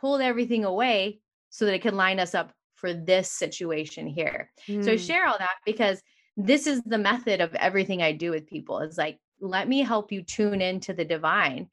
pulled 0.00 0.20
everything 0.20 0.64
away 0.64 1.20
so 1.50 1.66
that 1.66 1.74
it 1.74 1.82
could 1.82 1.94
line 1.94 2.18
us 2.18 2.34
up 2.34 2.52
for 2.74 2.94
this 2.94 3.30
situation 3.30 4.06
here. 4.06 4.50
Mm. 4.66 4.84
So 4.84 4.92
I 4.92 4.96
share 4.96 5.26
all 5.26 5.38
that 5.38 5.56
because 5.66 6.02
this 6.36 6.66
is 6.66 6.82
the 6.82 6.98
method 6.98 7.40
of 7.40 7.54
everything 7.54 8.02
I 8.02 8.12
do 8.12 8.30
with 8.30 8.46
people. 8.46 8.80
Is 8.80 8.96
like, 8.96 9.18
let 9.40 9.68
me 9.68 9.80
help 9.80 10.10
you 10.10 10.22
tune 10.22 10.60
into 10.62 10.94
the 10.94 11.04
divine. 11.04 11.68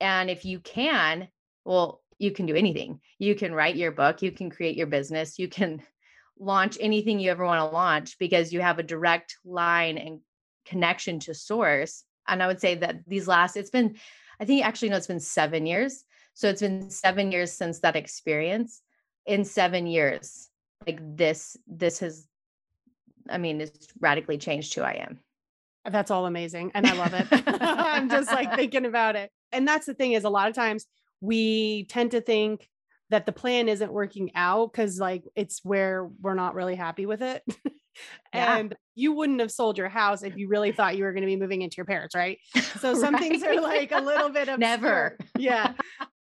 And 0.00 0.28
if 0.28 0.44
you 0.44 0.60
can, 0.60 1.28
well, 1.64 2.02
you 2.18 2.30
can 2.30 2.46
do 2.46 2.54
anything. 2.54 3.00
You 3.18 3.34
can 3.34 3.54
write 3.54 3.76
your 3.76 3.92
book, 3.92 4.22
you 4.22 4.32
can 4.32 4.50
create 4.50 4.76
your 4.76 4.86
business, 4.86 5.38
you 5.38 5.48
can 5.48 5.82
launch 6.38 6.76
anything 6.80 7.18
you 7.18 7.30
ever 7.30 7.44
want 7.44 7.60
to 7.60 7.74
launch 7.74 8.18
because 8.18 8.52
you 8.52 8.60
have 8.60 8.78
a 8.78 8.82
direct 8.82 9.36
line 9.44 9.96
and 9.96 10.20
connection 10.66 11.18
to 11.20 11.34
source. 11.34 12.04
And 12.28 12.42
I 12.42 12.46
would 12.46 12.60
say 12.60 12.74
that 12.76 12.96
these 13.06 13.28
last, 13.28 13.56
it's 13.56 13.70
been, 13.70 13.96
I 14.40 14.44
think 14.44 14.64
actually, 14.64 14.90
no, 14.90 14.96
it's 14.96 15.06
been 15.06 15.20
seven 15.20 15.64
years. 15.64 16.04
So 16.34 16.48
it's 16.48 16.60
been 16.60 16.90
seven 16.90 17.32
years 17.32 17.52
since 17.52 17.80
that 17.80 17.96
experience. 17.96 18.82
In 19.24 19.44
seven 19.44 19.86
years, 19.86 20.50
like 20.86 21.00
this, 21.16 21.56
this 21.66 21.98
has, 22.00 22.28
I 23.28 23.38
mean, 23.38 23.60
it's 23.60 23.88
radically 23.98 24.38
changed 24.38 24.74
who 24.74 24.82
I 24.82 25.04
am. 25.08 25.18
That's 25.90 26.10
all 26.10 26.26
amazing. 26.26 26.72
And 26.74 26.86
I 26.86 26.92
love 26.92 27.14
it. 27.14 27.26
I'm 27.60 28.08
just 28.08 28.30
like 28.30 28.54
thinking 28.54 28.84
about 28.84 29.16
it. 29.16 29.30
And 29.52 29.66
that's 29.66 29.86
the 29.86 29.94
thing 29.94 30.12
is 30.12 30.24
a 30.24 30.30
lot 30.30 30.48
of 30.48 30.54
times 30.54 30.86
we 31.26 31.84
tend 31.84 32.12
to 32.12 32.20
think 32.20 32.68
that 33.10 33.26
the 33.26 33.32
plan 33.32 33.68
isn't 33.68 33.92
working 33.92 34.30
out 34.34 34.72
because 34.72 34.98
like 34.98 35.24
it's 35.34 35.60
where 35.64 36.08
we're 36.20 36.34
not 36.34 36.54
really 36.54 36.74
happy 36.74 37.06
with 37.06 37.22
it. 37.22 37.42
yeah. 38.34 38.58
and 38.58 38.74
you 38.94 39.12
wouldn't 39.12 39.40
have 39.40 39.50
sold 39.50 39.78
your 39.78 39.88
house 39.88 40.22
if 40.22 40.36
you 40.36 40.48
really 40.48 40.72
thought 40.72 40.96
you 40.96 41.04
were 41.04 41.12
going 41.12 41.22
to 41.22 41.26
be 41.26 41.36
moving 41.36 41.62
into 41.62 41.76
your 41.76 41.86
parents, 41.86 42.14
right? 42.14 42.38
So 42.80 42.94
some 42.94 43.14
right? 43.14 43.22
things 43.22 43.42
are 43.42 43.60
like 43.60 43.90
a 43.92 44.00
little 44.00 44.28
bit 44.28 44.48
of 44.50 44.58
never. 44.58 45.16
Yeah. 45.38 45.72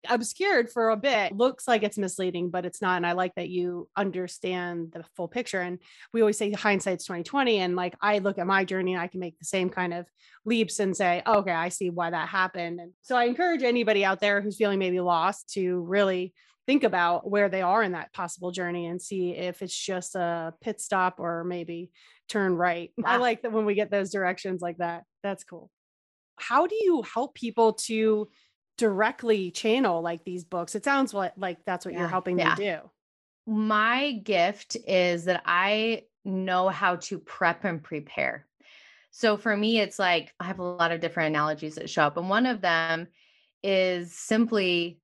Obscured 0.09 0.71
for 0.71 0.91
a 0.91 0.97
bit 0.97 1.37
looks 1.37 1.67
like 1.69 1.83
it's 1.83 1.99
misleading 1.99 2.51
but 2.51 2.65
it's 2.65 2.83
not 2.83 2.97
and 2.97 3.07
i 3.07 3.13
like 3.13 3.35
that 3.35 3.49
you 3.49 3.89
understand 3.97 4.93
the 4.93 5.05
full 5.17 5.29
picture 5.29 5.61
and 5.61 5.79
we 6.13 6.21
always 6.21 6.39
say 6.39 6.51
hindsight's 6.53 7.05
2020 7.05 7.59
and 7.59 7.77
like 7.77 7.95
i 8.01 8.19
look 8.19 8.39
at 8.39 8.47
my 8.47 8.65
journey 8.65 8.95
and 8.95 9.03
i 9.03 9.07
can 9.07 9.21
make 9.21 9.39
the 9.39 9.45
same 9.45 9.69
kind 9.69 9.95
of 9.95 10.07
leaps 10.45 10.79
and 10.81 10.97
say 10.97 11.23
okay 11.27 11.53
i 11.53 11.69
see 11.69 11.91
why 11.91 12.11
that 12.11 12.29
happened 12.29 12.81
and 12.81 12.93
so 13.03 13.17
i 13.17 13.25
encourage 13.25 13.63
anybody 13.63 14.05
out 14.05 14.21
there 14.21 14.41
who's 14.41 14.57
feeling 14.57 14.79
maybe 14.79 15.01
lost 15.01 15.51
to 15.53 15.81
really 15.83 16.33
think 16.67 16.83
about 16.83 17.29
where 17.31 17.49
they 17.49 17.63
are 17.63 17.83
in 17.83 17.93
that 17.93 18.13
possible 18.13 18.51
journey 18.51 18.87
and 18.87 19.01
see 19.01 19.31
if 19.31 19.63
it's 19.63 19.77
just 19.77 20.15
a 20.17 20.53
pit 20.61 20.81
stop 20.81 21.21
or 21.21 21.45
maybe 21.45 21.91
turn 22.29 22.55
right. 22.57 22.93
Yeah. 22.99 23.05
I 23.07 23.17
like 23.19 23.43
that 23.43 23.53
when 23.53 23.65
we 23.65 23.75
get 23.75 23.91
those 23.91 24.11
directions 24.11 24.61
like 24.61 24.79
that. 24.79 25.05
That's 25.23 25.45
cool. 25.45 25.71
How 26.37 26.67
do 26.67 26.75
you 26.75 27.03
help 27.03 27.35
people 27.35 27.75
to 27.85 28.29
directly 28.77 29.51
channel 29.51 30.03
like 30.03 30.25
these 30.25 30.45
books? 30.45 30.75
It 30.75 30.85
sounds 30.85 31.15
like, 31.15 31.33
like 31.37 31.59
that's 31.65 31.85
what 31.85 31.95
yeah. 31.95 32.01
you're 32.01 32.09
helping 32.09 32.39
yeah. 32.39 32.55
them 32.55 32.65
do. 32.65 32.91
My 33.53 34.13
gift 34.13 34.77
is 34.87 35.25
that 35.27 35.43
I 35.45 36.03
know 36.25 36.69
how 36.69 36.97
to 36.97 37.19
prep 37.19 37.65
and 37.65 37.83
prepare. 37.83 38.47
So 39.11 39.37
for 39.37 39.57
me, 39.57 39.81
it's 39.81 39.99
like 39.99 40.35
I 40.41 40.45
have 40.45 40.59
a 40.59 40.65
lot 40.65 40.93
of 40.93 41.01
different 41.01 41.29
analogies 41.29 41.77
that 41.77 41.89
show 41.89 42.03
up. 42.03 42.17
And 42.17 42.29
one 42.29 42.45
of 42.45 42.61
them 42.61 43.09
is 43.63 44.13
simply 44.13 45.01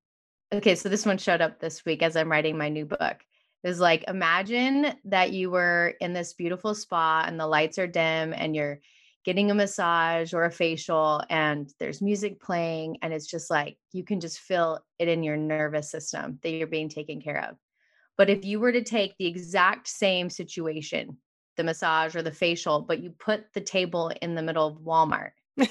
okay, 0.52 0.75
so 0.75 0.88
this 0.88 1.07
one 1.07 1.17
showed 1.17 1.41
up 1.41 1.59
this 1.59 1.85
week 1.85 2.02
as 2.02 2.14
I'm 2.14 2.31
writing 2.31 2.59
my 2.59 2.69
new 2.69 2.85
book. 2.85 3.17
Is 3.64 3.79
like, 3.79 4.05
imagine 4.09 4.93
that 5.05 5.33
you 5.33 5.50
were 5.50 5.95
in 6.00 6.12
this 6.12 6.33
beautiful 6.33 6.75
spa 6.75 7.25
and 7.26 7.38
the 7.38 7.47
lights 7.47 7.79
are 7.79 7.87
dim 7.87 8.35
and 8.37 8.57
you're 8.57 8.81
getting 9.25 9.50
a 9.50 9.55
massage 9.55 10.35
or 10.35 10.45
a 10.45 10.50
facial 10.50 11.23
and 11.31 11.73
there's 11.79 12.02
music 12.02 12.41
playing 12.41 12.99
and 13.02 13.12
it's 13.12 13.26
just 13.26 13.50
like 13.50 13.76
you 13.93 14.05
can 14.05 14.21
just 14.21 14.41
feel 14.41 14.81
it 14.99 15.09
in 15.09 15.23
your 15.23 15.37
nervous 15.37 15.91
system 15.91 16.38
that 16.43 16.50
you're 16.50 16.67
being 16.67 16.88
taken 16.88 17.21
care 17.21 17.49
of. 17.49 17.57
But 18.19 18.31
if 18.31 18.45
you 18.45 18.61
were 18.61 18.73
to 18.73 18.83
take 18.83 19.17
the 19.19 19.26
exact 19.26 19.88
same 19.88 20.29
situation, 20.29 21.19
the 21.57 21.64
massage 21.64 22.17
or 22.17 22.23
the 22.23 22.33
facial, 22.33 22.81
but 22.81 23.00
you 23.00 23.11
put 23.11 23.45
the 23.55 23.61
table 23.61 24.12
in 24.21 24.35
the 24.35 24.43
middle 24.43 24.67
of 24.67 24.79
Walmart. 24.79 25.31
this 25.57 25.69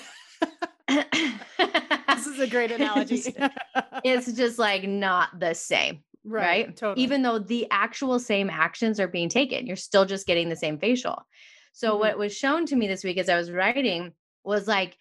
is 2.27 2.39
a 2.39 2.47
great 2.47 2.71
analogy. 2.71 3.35
it's 4.03 4.31
just 4.33 4.59
like 4.59 4.87
not 4.87 5.39
the 5.39 5.53
same. 5.53 6.03
Right, 6.23 6.67
right. 6.67 6.75
Totally. 6.75 7.03
Even 7.03 7.23
though 7.23 7.39
the 7.39 7.67
actual 7.71 8.19
same 8.19 8.49
actions 8.49 8.99
are 8.99 9.07
being 9.07 9.29
taken, 9.29 9.65
you're 9.65 9.75
still 9.75 10.05
just 10.05 10.27
getting 10.27 10.49
the 10.49 10.55
same 10.55 10.77
facial. 10.77 11.25
So, 11.73 11.91
mm-hmm. 11.91 11.99
what 11.99 12.17
was 12.17 12.35
shown 12.35 12.65
to 12.67 12.75
me 12.75 12.87
this 12.87 13.03
week 13.03 13.17
as 13.17 13.29
I 13.29 13.37
was 13.37 13.51
writing 13.51 14.13
was 14.43 14.67
like, 14.67 14.97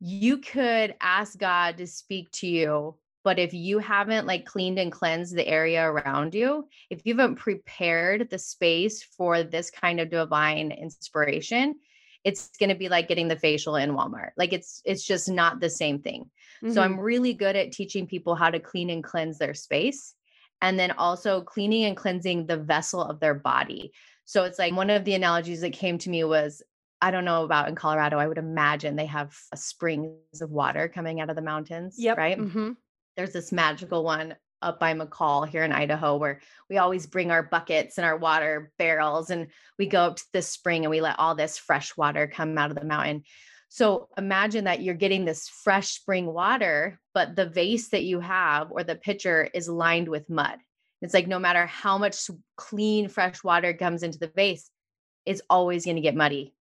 you 0.00 0.38
could 0.38 0.94
ask 1.00 1.38
God 1.38 1.78
to 1.78 1.86
speak 1.86 2.30
to 2.32 2.46
you 2.46 2.96
but 3.22 3.38
if 3.38 3.54
you 3.54 3.78
haven't 3.78 4.26
like 4.26 4.44
cleaned 4.44 4.78
and 4.78 4.92
cleansed 4.92 5.34
the 5.34 5.46
area 5.46 5.82
around 5.82 6.34
you 6.34 6.68
if 6.90 7.00
you 7.04 7.16
haven't 7.16 7.36
prepared 7.36 8.28
the 8.28 8.38
space 8.38 9.02
for 9.02 9.42
this 9.42 9.70
kind 9.70 10.00
of 10.00 10.10
divine 10.10 10.72
inspiration 10.72 11.76
it's 12.24 12.50
going 12.58 12.70
to 12.70 12.74
be 12.74 12.88
like 12.88 13.06
getting 13.06 13.28
the 13.28 13.36
facial 13.36 13.76
in 13.76 13.90
Walmart. 13.90 14.30
Like 14.36 14.52
it's 14.52 14.80
it's 14.84 15.04
just 15.04 15.28
not 15.28 15.60
the 15.60 15.70
same 15.70 16.00
thing. 16.00 16.30
Mm-hmm. 16.62 16.72
So 16.72 16.82
I'm 16.82 16.98
really 16.98 17.34
good 17.34 17.54
at 17.54 17.72
teaching 17.72 18.06
people 18.06 18.34
how 18.34 18.50
to 18.50 18.58
clean 18.58 18.90
and 18.90 19.04
cleanse 19.04 19.38
their 19.38 19.54
space 19.54 20.14
and 20.62 20.78
then 20.78 20.92
also 20.92 21.42
cleaning 21.42 21.84
and 21.84 21.96
cleansing 21.96 22.46
the 22.46 22.56
vessel 22.56 23.02
of 23.02 23.20
their 23.20 23.34
body. 23.34 23.92
So 24.24 24.44
it's 24.44 24.58
like 24.58 24.74
one 24.74 24.90
of 24.90 25.04
the 25.04 25.14
analogies 25.14 25.60
that 25.60 25.72
came 25.72 25.98
to 25.98 26.10
me 26.10 26.24
was 26.24 26.62
I 27.00 27.10
don't 27.10 27.26
know 27.26 27.44
about 27.44 27.68
in 27.68 27.74
Colorado. 27.74 28.18
I 28.18 28.26
would 28.26 28.38
imagine 28.38 28.96
they 28.96 29.06
have 29.06 29.36
springs 29.54 30.40
of 30.40 30.50
water 30.50 30.88
coming 30.88 31.20
out 31.20 31.28
of 31.28 31.36
the 31.36 31.42
mountains. 31.42 31.96
Yep. 31.98 32.16
Right. 32.16 32.38
Mm-hmm. 32.38 32.72
There's 33.16 33.32
this 33.32 33.52
magical 33.52 34.02
one 34.02 34.34
up 34.62 34.80
by 34.80 34.94
McCall 34.94 35.46
here 35.46 35.62
in 35.62 35.72
Idaho, 35.72 36.16
where 36.16 36.40
we 36.70 36.78
always 36.78 37.06
bring 37.06 37.30
our 37.30 37.42
buckets 37.42 37.98
and 37.98 38.06
our 38.06 38.16
water 38.16 38.72
barrels 38.78 39.28
and 39.28 39.48
we 39.78 39.86
go 39.86 40.04
up 40.04 40.16
to 40.16 40.24
this 40.32 40.48
spring 40.48 40.84
and 40.84 40.90
we 40.90 41.02
let 41.02 41.18
all 41.18 41.34
this 41.34 41.58
fresh 41.58 41.94
water 41.96 42.26
come 42.26 42.56
out 42.56 42.70
of 42.70 42.78
the 42.78 42.84
mountain. 42.84 43.24
So 43.68 44.08
imagine 44.16 44.64
that 44.64 44.80
you're 44.80 44.94
getting 44.94 45.24
this 45.24 45.48
fresh 45.48 45.88
spring 45.88 46.26
water, 46.26 46.98
but 47.12 47.36
the 47.36 47.46
vase 47.46 47.88
that 47.90 48.04
you 48.04 48.20
have 48.20 48.70
or 48.70 48.84
the 48.84 48.94
pitcher 48.94 49.48
is 49.52 49.68
lined 49.68 50.08
with 50.08 50.30
mud. 50.30 50.58
It's 51.04 51.12
like 51.12 51.28
no 51.28 51.38
matter 51.38 51.66
how 51.66 51.98
much 51.98 52.30
clean, 52.56 53.08
fresh 53.08 53.44
water 53.44 53.74
comes 53.74 54.02
into 54.02 54.18
the 54.18 54.32
vase, 54.34 54.70
it's 55.26 55.42
always 55.50 55.84
going 55.84 55.96
to 55.96 56.02
get 56.02 56.16
muddy. 56.16 56.54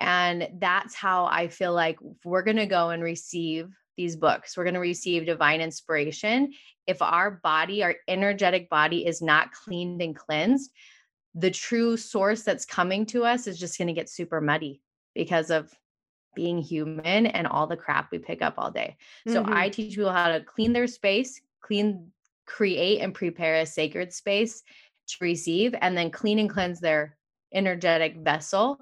And 0.00 0.48
that's 0.58 0.96
how 0.96 1.26
I 1.26 1.46
feel 1.46 1.72
like 1.72 1.98
we're 2.24 2.42
going 2.42 2.56
to 2.56 2.66
go 2.66 2.90
and 2.90 3.02
receive 3.04 3.70
these 3.96 4.16
books. 4.16 4.56
We're 4.56 4.64
going 4.64 4.74
to 4.74 4.80
receive 4.80 5.26
divine 5.26 5.60
inspiration. 5.60 6.52
If 6.88 7.00
our 7.02 7.30
body, 7.30 7.84
our 7.84 7.94
energetic 8.08 8.68
body 8.68 9.06
is 9.06 9.22
not 9.22 9.52
cleaned 9.52 10.02
and 10.02 10.14
cleansed, 10.14 10.72
the 11.36 11.52
true 11.52 11.96
source 11.96 12.42
that's 12.42 12.64
coming 12.64 13.06
to 13.06 13.24
us 13.24 13.46
is 13.46 13.60
just 13.60 13.78
going 13.78 13.88
to 13.88 13.94
get 13.94 14.08
super 14.08 14.40
muddy 14.40 14.80
because 15.14 15.50
of 15.50 15.72
being 16.34 16.58
human 16.58 17.26
and 17.26 17.46
all 17.46 17.68
the 17.68 17.76
crap 17.76 18.10
we 18.10 18.18
pick 18.18 18.42
up 18.42 18.54
all 18.58 18.72
day. 18.72 18.96
So 19.28 19.44
mm-hmm. 19.44 19.52
I 19.52 19.68
teach 19.68 19.94
people 19.94 20.12
how 20.12 20.32
to 20.32 20.40
clean 20.40 20.72
their 20.72 20.88
space, 20.88 21.40
clean, 21.60 22.10
create 22.48 23.00
and 23.00 23.14
prepare 23.14 23.56
a 23.56 23.66
sacred 23.66 24.12
space 24.12 24.62
to 25.08 25.16
receive, 25.20 25.74
and 25.80 25.96
then 25.96 26.10
clean 26.10 26.38
and 26.38 26.50
cleanse 26.50 26.80
their 26.80 27.16
energetic 27.54 28.16
vessel 28.16 28.78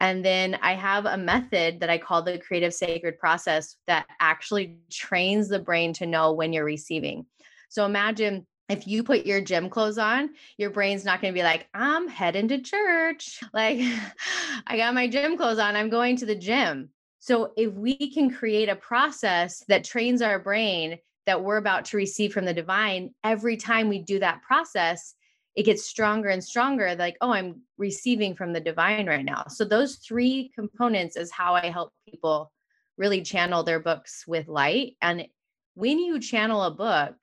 and 0.00 0.24
then 0.24 0.58
I 0.62 0.72
have 0.72 1.04
a 1.04 1.18
method 1.18 1.80
that 1.80 1.90
I 1.90 1.98
call 1.98 2.22
the 2.22 2.38
creative 2.38 2.72
sacred 2.72 3.18
process 3.18 3.76
that 3.86 4.06
actually 4.18 4.78
trains 4.90 5.48
the 5.48 5.58
brain 5.58 5.92
to 5.94 6.06
know 6.06 6.32
when 6.32 6.52
you're 6.52 6.64
receiving. 6.64 7.26
So 7.68 7.84
imagine 7.84 8.46
if 8.70 8.86
you 8.86 9.04
put 9.04 9.26
your 9.26 9.42
gym 9.42 9.68
clothes 9.68 9.98
on, 9.98 10.30
your 10.56 10.70
brain's 10.70 11.04
not 11.04 11.20
going 11.20 11.34
to 11.34 11.38
be 11.38 11.44
like, 11.44 11.68
I'm 11.74 12.08
heading 12.08 12.48
to 12.48 12.60
church. 12.60 13.40
Like, 13.52 13.80
I 14.66 14.76
got 14.76 14.94
my 14.94 15.06
gym 15.06 15.36
clothes 15.36 15.58
on, 15.58 15.76
I'm 15.76 15.90
going 15.90 16.16
to 16.16 16.26
the 16.26 16.34
gym. 16.34 16.88
So, 17.18 17.52
if 17.56 17.72
we 17.74 17.96
can 17.96 18.30
create 18.30 18.70
a 18.70 18.76
process 18.76 19.62
that 19.68 19.84
trains 19.84 20.22
our 20.22 20.38
brain 20.38 20.98
that 21.30 21.44
we're 21.44 21.58
about 21.58 21.84
to 21.86 21.96
receive 21.96 22.32
from 22.32 22.44
the 22.44 22.52
divine, 22.52 23.14
every 23.22 23.56
time 23.56 23.88
we 23.88 24.00
do 24.00 24.18
that 24.18 24.42
process, 24.42 25.14
it 25.54 25.62
gets 25.62 25.84
stronger 25.84 26.28
and 26.28 26.42
stronger 26.42 26.94
like 26.96 27.16
oh 27.20 27.32
i'm 27.32 27.60
receiving 27.76 28.34
from 28.34 28.52
the 28.52 28.60
divine 28.60 29.06
right 29.06 29.24
now. 29.24 29.44
So 29.48 29.64
those 29.64 29.96
three 29.96 30.50
components 30.54 31.16
is 31.16 31.30
how 31.30 31.54
i 31.54 31.66
help 31.66 31.92
people 32.08 32.52
really 32.96 33.22
channel 33.22 33.62
their 33.62 33.80
books 33.80 34.24
with 34.26 34.48
light. 34.48 34.96
And 35.02 35.26
when 35.74 35.98
you 35.98 36.20
channel 36.20 36.62
a 36.64 36.70
book 36.70 37.14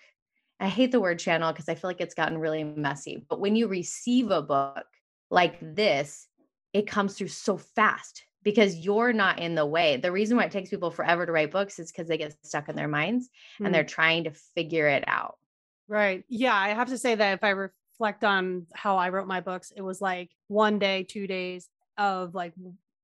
i 0.59 0.67
hate 0.67 0.91
the 0.91 1.01
word 1.01 1.19
channel 1.19 1.51
because 1.51 1.69
i 1.69 1.75
feel 1.75 1.89
like 1.89 2.01
it's 2.01 2.15
gotten 2.15 2.37
really 2.37 2.63
messy 2.63 3.25
but 3.29 3.39
when 3.39 3.55
you 3.55 3.67
receive 3.67 4.31
a 4.31 4.41
book 4.41 4.85
like 5.29 5.57
this 5.61 6.27
it 6.73 6.87
comes 6.87 7.15
through 7.15 7.27
so 7.27 7.57
fast 7.57 8.23
because 8.43 8.75
you're 8.75 9.13
not 9.13 9.39
in 9.39 9.55
the 9.55 9.65
way. 9.65 9.97
The 9.97 10.11
reason 10.11 10.37
why 10.37 10.45
it 10.45 10.51
takes 10.51 10.69
people 10.69 10.91
forever 10.91 11.25
to 11.25 11.31
write 11.31 11.51
books 11.51 11.79
is 11.79 11.91
because 11.91 12.07
they 12.07 12.17
get 12.17 12.35
stuck 12.43 12.69
in 12.69 12.75
their 12.75 12.87
minds 12.87 13.29
mm. 13.59 13.65
and 13.65 13.75
they're 13.75 13.83
mm. 13.83 13.89
trying 13.89 14.23
to 14.25 14.31
figure 14.55 14.87
it 14.87 15.03
out. 15.07 15.37
Right. 15.87 16.23
Yeah. 16.29 16.55
I 16.55 16.69
have 16.69 16.89
to 16.89 16.97
say 16.97 17.15
that 17.15 17.33
if 17.33 17.43
I 17.43 17.49
reflect 17.49 18.23
on 18.23 18.67
how 18.73 18.97
I 18.97 19.09
wrote 19.09 19.27
my 19.27 19.41
books, 19.41 19.71
it 19.75 19.81
was 19.81 20.01
like 20.01 20.31
one 20.47 20.79
day, 20.79 21.03
two 21.03 21.27
days. 21.27 21.69
of 21.97 22.35
like 22.35 22.53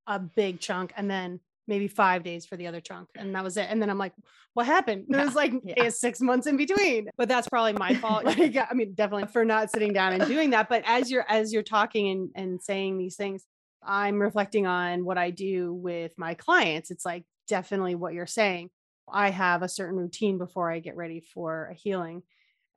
a 0.05 0.19
big 0.19 0.59
chunk 0.59 0.93
and 0.95 1.09
then 1.09 1.39
maybe 1.67 1.87
five 1.87 2.23
days 2.23 2.45
for 2.45 2.57
the 2.57 2.67
other 2.67 2.81
chunk. 2.81 3.09
And 3.15 3.33
that 3.35 3.43
was 3.43 3.57
it. 3.57 3.67
And 3.69 3.81
then 3.81 3.89
I'm 3.89 3.97
like, 3.97 4.13
what 4.53 4.65
happened? 4.65 5.05
It 5.09 5.15
Yeah, 5.15 5.25
was 5.25 5.35
like 5.35 5.53
yeah. 5.63 5.89
six 5.89 6.21
months 6.21 6.45
in 6.45 6.57
between. 6.57 7.09
But 7.17 7.29
that's 7.29 7.47
probably 7.47 7.73
my 7.73 7.95
fault. 7.95 8.23
Like, 8.25 8.55
I 8.57 8.73
mean, 8.73 8.93
definitely 8.93 9.27
for 9.27 9.45
not 9.45 9.71
sitting 9.71 9.93
down 9.93 10.13
and 10.13 10.27
doing 10.27 10.51
that. 10.51 10.69
But 10.69 10.83
as 10.85 11.09
you're 11.09 11.25
as 11.27 11.51
you're 11.53 11.63
talking 11.63 12.09
and, 12.09 12.29
and 12.35 12.61
saying 12.61 12.97
these 12.97 13.15
things, 13.15 13.45
I'm 13.85 14.21
reflecting 14.21 14.65
on 14.67 15.05
what 15.05 15.17
I 15.17 15.29
do 15.29 15.73
with 15.73 16.11
my 16.17 16.33
clients. 16.33 16.91
It's 16.91 17.05
like 17.05 17.25
definitely 17.47 17.95
what 17.95 18.13
you're 18.13 18.27
saying. 18.27 18.69
I 19.11 19.29
have 19.29 19.61
a 19.61 19.69
certain 19.69 19.97
routine 19.97 20.37
before 20.37 20.71
I 20.71 20.79
get 20.79 20.95
ready 20.95 21.21
for 21.33 21.69
a 21.71 21.73
healing. 21.73 22.23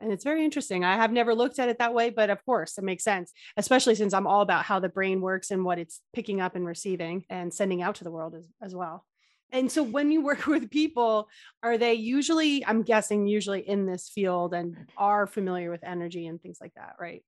And 0.00 0.12
it's 0.12 0.24
very 0.24 0.44
interesting. 0.44 0.84
I 0.84 0.96
have 0.96 1.12
never 1.12 1.34
looked 1.34 1.58
at 1.58 1.68
it 1.68 1.78
that 1.78 1.94
way, 1.94 2.10
but 2.10 2.28
of 2.28 2.44
course, 2.44 2.76
it 2.76 2.84
makes 2.84 3.04
sense, 3.04 3.32
especially 3.56 3.94
since 3.94 4.12
I'm 4.12 4.26
all 4.26 4.42
about 4.42 4.64
how 4.64 4.78
the 4.78 4.90
brain 4.90 5.22
works 5.22 5.50
and 5.50 5.64
what 5.64 5.78
it's 5.78 6.00
picking 6.12 6.40
up 6.40 6.54
and 6.54 6.66
receiving 6.66 7.24
and 7.30 7.52
sending 7.52 7.80
out 7.80 7.94
to 7.96 8.04
the 8.04 8.10
world 8.10 8.34
as, 8.34 8.46
as 8.60 8.74
well. 8.74 9.06
And 9.52 9.70
so, 9.72 9.82
when 9.82 10.10
you 10.10 10.22
work 10.22 10.46
with 10.46 10.70
people, 10.70 11.28
are 11.62 11.78
they 11.78 11.94
usually, 11.94 12.64
I'm 12.66 12.82
guessing, 12.82 13.26
usually 13.26 13.66
in 13.66 13.86
this 13.86 14.08
field 14.08 14.52
and 14.52 14.76
are 14.96 15.26
familiar 15.26 15.70
with 15.70 15.84
energy 15.84 16.26
and 16.26 16.42
things 16.42 16.58
like 16.60 16.74
that, 16.74 16.96
right? 17.00 17.24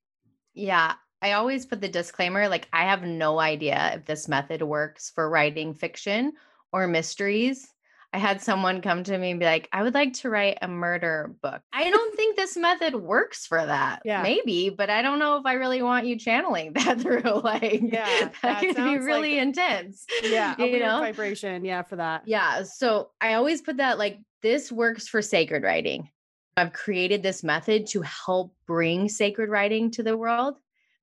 Yeah. 0.53 0.95
I 1.21 1.33
always 1.33 1.67
put 1.67 1.81
the 1.81 1.89
disclaimer 1.89 2.49
like, 2.49 2.69
I 2.73 2.85
have 2.85 3.03
no 3.03 3.41
idea 3.41 3.93
if 3.95 4.05
this 4.05 4.29
method 4.29 4.63
works 4.63 5.11
for 5.15 5.29
writing 5.29 5.75
fiction 5.75 6.33
or 6.73 6.87
mysteries. 6.87 7.73
I 8.13 8.19
had 8.19 8.41
someone 8.41 8.81
come 8.81 9.05
to 9.05 9.19
me 9.19 9.33
and 9.33 9.41
be 9.41 9.45
like, 9.45 9.69
I 9.71 9.83
would 9.83 9.93
like 9.93 10.15
to 10.15 10.31
write 10.31 10.59
a 10.63 10.69
murder 10.69 11.35
book. 11.43 11.61
I 11.75 11.91
don't 11.91 12.17
think 12.17 12.37
this 12.37 12.57
method 12.57 12.95
works 12.95 13.45
for 13.47 13.59
that. 13.65 14.01
Yeah. 14.03 14.23
Maybe, 14.23 14.71
but 14.71 14.89
I 14.89 15.03
don't 15.03 15.19
know 15.19 15.37
if 15.37 15.45
I 15.45 15.55
really 15.55 15.83
want 15.83 16.07
you 16.07 16.17
channeling 16.19 16.73
that 16.75 17.01
through. 17.01 17.21
Like, 17.43 17.81
Yeah, 17.83 18.07
that, 18.31 18.33
that 18.43 18.61
could 18.61 18.77
be 18.77 18.97
really 18.99 19.33
like- 19.35 19.43
intense. 19.43 20.07
Yeah. 20.23 20.57
You 20.59 20.79
know? 20.79 21.01
vibration. 21.01 21.65
Yeah. 21.67 21.83
For 21.83 21.97
that. 21.97 22.23
Yeah. 22.27 22.63
So 22.63 23.11
I 23.21 23.35
always 23.35 23.61
put 23.61 23.77
that 23.77 23.99
like 23.99 24.21
this 24.41 24.73
works 24.73 25.07
for 25.07 25.21
sacred 25.21 25.63
writing. 25.63 26.09
I've 26.57 26.73
created 26.73 27.23
this 27.23 27.45
method 27.45 27.87
to 27.89 28.01
help 28.03 28.55
bring 28.67 29.09
sacred 29.11 29.51
writing 29.51 29.91
to 29.93 30.03
the 30.03 30.17
world 30.17 30.57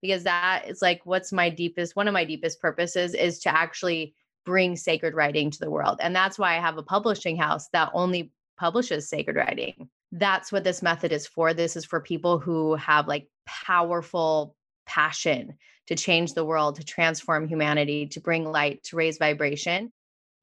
because 0.06 0.24
that 0.24 0.66
is 0.68 0.82
like 0.82 1.02
what's 1.04 1.32
my 1.32 1.50
deepest, 1.50 1.96
one 1.96 2.08
of 2.08 2.14
my 2.14 2.26
deepest 2.26 2.62
purposes 2.62 3.14
is 3.14 3.40
to 3.40 3.56
actually 3.56 4.14
bring 4.46 4.76
sacred 4.76 5.14
writing 5.14 5.50
to 5.52 5.60
the 5.60 5.72
world. 5.72 6.00
And 6.02 6.16
that's 6.16 6.38
why 6.38 6.56
I 6.56 6.60
have 6.60 6.78
a 6.78 6.84
publishing 6.84 7.38
house 7.38 7.68
that 7.74 7.92
only 7.94 8.32
publishes 8.58 9.10
sacred 9.10 9.36
writing. 9.36 9.90
That's 10.12 10.52
what 10.52 10.64
this 10.64 10.82
method 10.82 11.12
is 11.12 11.28
for. 11.28 11.54
This 11.54 11.76
is 11.76 11.86
for 11.86 12.00
people 12.00 12.40
who 12.40 12.76
have 12.76 13.08
like 13.08 13.28
powerful 13.46 14.56
passion 14.86 15.56
to 15.88 15.96
change 15.96 16.34
the 16.34 16.46
world, 16.46 16.76
to 16.76 16.84
transform 16.84 17.48
humanity, 17.48 18.08
to 18.08 18.20
bring 18.20 18.46
light, 18.46 18.84
to 18.84 18.96
raise 18.96 19.18
vibration 19.18 19.92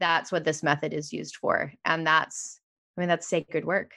that's 0.00 0.32
what 0.32 0.42
this 0.42 0.64
method 0.64 0.92
is 0.92 1.12
used 1.12 1.36
for 1.36 1.72
and 1.84 2.04
that's 2.04 2.58
i 2.96 3.00
mean 3.00 3.08
that's 3.08 3.28
sacred 3.28 3.64
work 3.64 3.92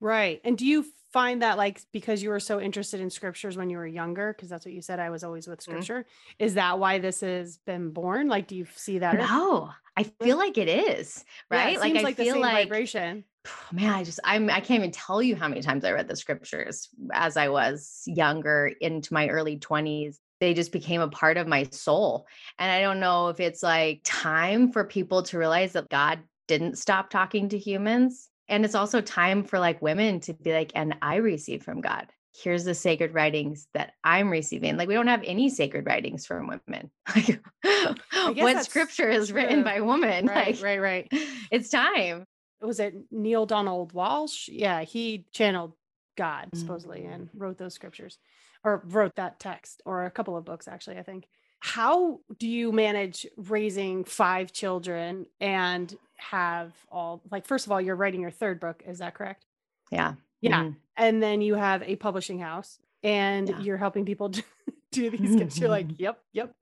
Right. 0.00 0.40
And 0.44 0.56
do 0.56 0.66
you 0.66 0.84
find 1.12 1.42
that 1.42 1.56
like 1.56 1.80
because 1.92 2.22
you 2.22 2.30
were 2.30 2.40
so 2.40 2.60
interested 2.60 3.00
in 3.00 3.10
scriptures 3.10 3.56
when 3.56 3.70
you 3.70 3.78
were 3.78 3.86
younger, 3.86 4.32
because 4.34 4.48
that's 4.48 4.64
what 4.64 4.74
you 4.74 4.82
said, 4.82 4.98
I 5.00 5.10
was 5.10 5.24
always 5.24 5.46
with 5.46 5.60
Mhm. 5.60 5.62
scripture. 5.62 6.06
Is 6.38 6.54
that 6.54 6.78
why 6.78 6.98
this 6.98 7.20
has 7.20 7.58
been 7.58 7.90
born? 7.90 8.28
Like, 8.28 8.46
do 8.48 8.56
you 8.56 8.66
see 8.66 8.98
that? 8.98 9.16
no 9.18 9.70
i 9.96 10.02
feel 10.02 10.36
like 10.36 10.58
it 10.58 10.68
is 10.68 11.24
Yeah, 11.50 11.68
it 11.68 11.80
right 11.80 11.80
like 11.80 11.96
i 11.96 12.14
feel 12.14 12.38
like 12.38 12.68
vibration. 12.68 13.24
man 13.72 13.92
i 13.92 14.04
just 14.04 14.20
i'm 14.24 14.50
i 14.50 14.60
can't 14.60 14.80
even 14.80 14.90
tell 14.90 15.22
you 15.22 15.36
how 15.36 15.48
many 15.48 15.60
times 15.60 15.84
i 15.84 15.92
read 15.92 16.08
the 16.08 16.16
scriptures 16.16 16.88
as 17.12 17.36
i 17.36 17.48
was 17.48 18.02
younger 18.06 18.70
into 18.80 19.12
my 19.12 19.28
early 19.28 19.58
20s 19.58 20.18
they 20.40 20.54
just 20.54 20.70
became 20.72 21.00
a 21.00 21.08
part 21.08 21.36
of 21.36 21.48
my 21.48 21.64
soul 21.64 22.26
and 22.58 22.70
i 22.70 22.80
don't 22.80 23.00
know 23.00 23.28
if 23.28 23.40
it's 23.40 23.62
like 23.62 24.00
time 24.04 24.70
for 24.72 24.84
people 24.84 25.22
to 25.22 25.38
realize 25.38 25.72
that 25.72 25.88
god 25.88 26.20
didn't 26.46 26.78
stop 26.78 27.10
talking 27.10 27.48
to 27.48 27.58
humans 27.58 28.30
and 28.48 28.64
it's 28.64 28.74
also 28.74 29.00
time 29.00 29.44
for 29.44 29.58
like 29.58 29.80
women 29.82 30.20
to 30.20 30.32
be 30.34 30.52
like 30.52 30.72
and 30.74 30.94
i 31.02 31.16
receive 31.16 31.62
from 31.62 31.80
god 31.80 32.06
here's 32.42 32.64
the 32.64 32.74
sacred 32.74 33.14
writings 33.14 33.68
that 33.74 33.92
i'm 34.04 34.30
receiving 34.30 34.76
like 34.76 34.88
we 34.88 34.94
don't 34.94 35.06
have 35.08 35.22
any 35.24 35.48
sacred 35.48 35.86
writings 35.86 36.26
from 36.26 36.46
women 36.46 36.90
like 37.16 38.36
what 38.36 38.64
scripture 38.64 39.08
is 39.08 39.32
written 39.32 39.62
by 39.64 39.80
women 39.80 40.26
Right, 40.26 40.54
like 40.54 40.62
right, 40.62 40.80
right. 40.80 41.08
it's 41.50 41.68
time 41.70 42.24
Was 42.60 42.80
it 42.80 42.94
Neale 43.10 43.46
Donald 43.46 43.92
Walsch? 43.94 44.48
Yeah, 44.50 44.82
he 44.82 45.24
channeled 45.32 45.72
God 46.16 46.48
supposedly 46.54 47.02
Mm. 47.02 47.14
and 47.14 47.28
wrote 47.34 47.58
those 47.58 47.74
scriptures 47.74 48.18
or 48.64 48.82
wrote 48.86 49.14
that 49.16 49.38
text 49.38 49.82
or 49.86 50.04
a 50.04 50.10
couple 50.10 50.36
of 50.36 50.44
books, 50.44 50.66
actually, 50.66 50.98
I 50.98 51.04
think. 51.04 51.28
How 51.60 52.18
do 52.38 52.48
you 52.48 52.72
manage 52.72 53.26
raising 53.36 54.02
five 54.04 54.52
children 54.52 55.26
and 55.40 55.94
have 56.18 56.72
all 56.90 57.22
like, 57.30 57.46
first 57.46 57.66
of 57.66 57.72
all, 57.72 57.80
you're 57.80 57.96
writing 57.96 58.20
your 58.20 58.30
third 58.30 58.60
book, 58.60 58.82
is 58.86 58.98
that 58.98 59.14
correct? 59.14 59.46
yeah 59.90 60.14
Yeah. 60.42 60.64
Mhm. 60.64 60.76
and 60.96 61.22
then 61.22 61.40
you 61.40 61.54
have 61.54 61.82
a 61.82 61.96
publishing 61.96 62.38
house 62.38 62.78
and 63.02 63.48
Yeah. 63.48 63.60
you're 63.60 63.76
helping 63.78 64.04
people 64.04 64.28
do, 64.28 64.42
do 64.92 65.08
these 65.10 65.36
gifts. 65.36 65.58
You're 65.58 65.70
like, 65.70 65.86
yep, 65.98 66.22
yep. 66.32 66.54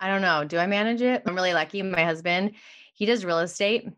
I 0.00 0.08
don't 0.08 0.22
know. 0.22 0.44
Do 0.44 0.58
I 0.58 0.66
manage 0.66 1.02
it? 1.02 1.22
I'm 1.26 1.34
really 1.34 1.52
lucky. 1.54 1.82
My 1.82 2.04
husband, 2.04 2.52
he 2.94 3.06
does 3.06 3.24
real 3.24 3.40
estate. 3.40 3.88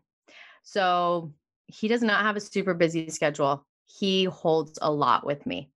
So 0.63 1.33
he 1.67 1.87
does 1.87 2.01
not 2.01 2.21
have 2.23 2.35
a 2.35 2.39
super 2.41 2.73
busy 2.73 3.09
schedule. 3.09 3.65
He 3.85 4.25
holds 4.25 4.77
a 4.81 4.91
lot 4.91 5.25
with 5.25 5.45
me. 5.45 5.69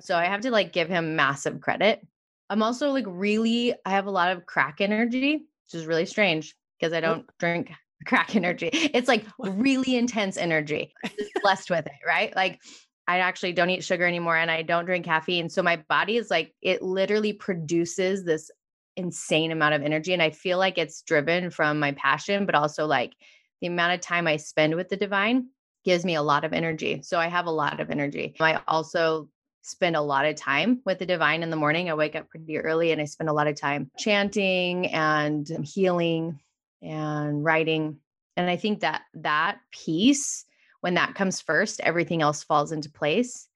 So 0.00 0.16
I 0.16 0.24
have 0.26 0.40
to 0.42 0.50
like 0.50 0.72
give 0.72 0.88
him 0.88 1.16
massive 1.16 1.60
credit. 1.60 2.06
I'm 2.50 2.62
also 2.62 2.90
like 2.90 3.04
really, 3.08 3.74
I 3.84 3.90
have 3.90 4.06
a 4.06 4.10
lot 4.10 4.30
of 4.36 4.46
crack 4.46 4.80
energy, 4.80 5.32
which 5.64 5.74
is 5.74 5.86
really 5.86 6.06
strange 6.06 6.54
because 6.78 6.92
I 6.92 7.00
don't 7.00 7.26
drink 7.38 7.72
crack 8.04 8.36
energy. 8.36 8.70
It's 8.72 9.08
like 9.08 9.24
really 9.38 9.96
intense 9.96 10.36
energy. 10.36 10.92
Blessed 11.42 11.70
with 11.70 11.86
it, 11.86 12.06
right? 12.06 12.34
Like 12.34 12.60
I 13.08 13.18
actually 13.20 13.52
don't 13.52 13.70
eat 13.70 13.84
sugar 13.84 14.06
anymore 14.06 14.36
and 14.36 14.50
I 14.50 14.62
don't 14.62 14.84
drink 14.84 15.04
caffeine. 15.04 15.48
So 15.48 15.62
my 15.62 15.76
body 15.88 16.16
is 16.16 16.30
like, 16.30 16.54
it 16.60 16.82
literally 16.82 17.32
produces 17.32 18.24
this 18.24 18.50
insane 18.96 19.52
amount 19.52 19.74
of 19.74 19.82
energy. 19.82 20.12
And 20.12 20.22
I 20.22 20.30
feel 20.30 20.58
like 20.58 20.78
it's 20.78 21.02
driven 21.02 21.50
from 21.50 21.78
my 21.78 21.92
passion, 21.92 22.46
but 22.46 22.54
also 22.54 22.86
like 22.86 23.12
the 23.60 23.68
amount 23.68 23.94
of 23.94 24.00
time 24.00 24.26
I 24.26 24.36
spend 24.36 24.74
with 24.74 24.88
the 24.88 24.96
divine 24.96 25.48
gives 25.84 26.04
me 26.04 26.16
a 26.16 26.22
lot 26.22 26.44
of 26.44 26.52
energy. 26.52 27.02
So 27.02 27.18
I 27.18 27.28
have 27.28 27.46
a 27.46 27.50
lot 27.50 27.80
of 27.80 27.90
energy. 27.90 28.34
I 28.40 28.60
also 28.66 29.28
spend 29.62 29.96
a 29.96 30.00
lot 30.00 30.24
of 30.24 30.36
time 30.36 30.80
with 30.84 30.98
the 30.98 31.06
divine 31.06 31.42
in 31.42 31.50
the 31.50 31.56
morning. 31.56 31.90
I 31.90 31.94
wake 31.94 32.16
up 32.16 32.28
pretty 32.28 32.58
early 32.58 32.92
and 32.92 33.00
I 33.00 33.04
spend 33.04 33.28
a 33.28 33.32
lot 33.32 33.46
of 33.46 33.56
time 33.56 33.90
chanting 33.98 34.86
and 34.88 35.50
um, 35.52 35.62
healing 35.62 36.40
and 36.82 37.44
writing. 37.44 37.98
And 38.36 38.50
I 38.50 38.56
think 38.56 38.80
that 38.80 39.02
that 39.14 39.58
piece, 39.72 40.44
when 40.80 40.94
that 40.94 41.14
comes 41.14 41.40
first, 41.40 41.80
everything 41.80 42.22
else 42.22 42.42
falls 42.44 42.72
into 42.72 42.90
place. 42.90 43.48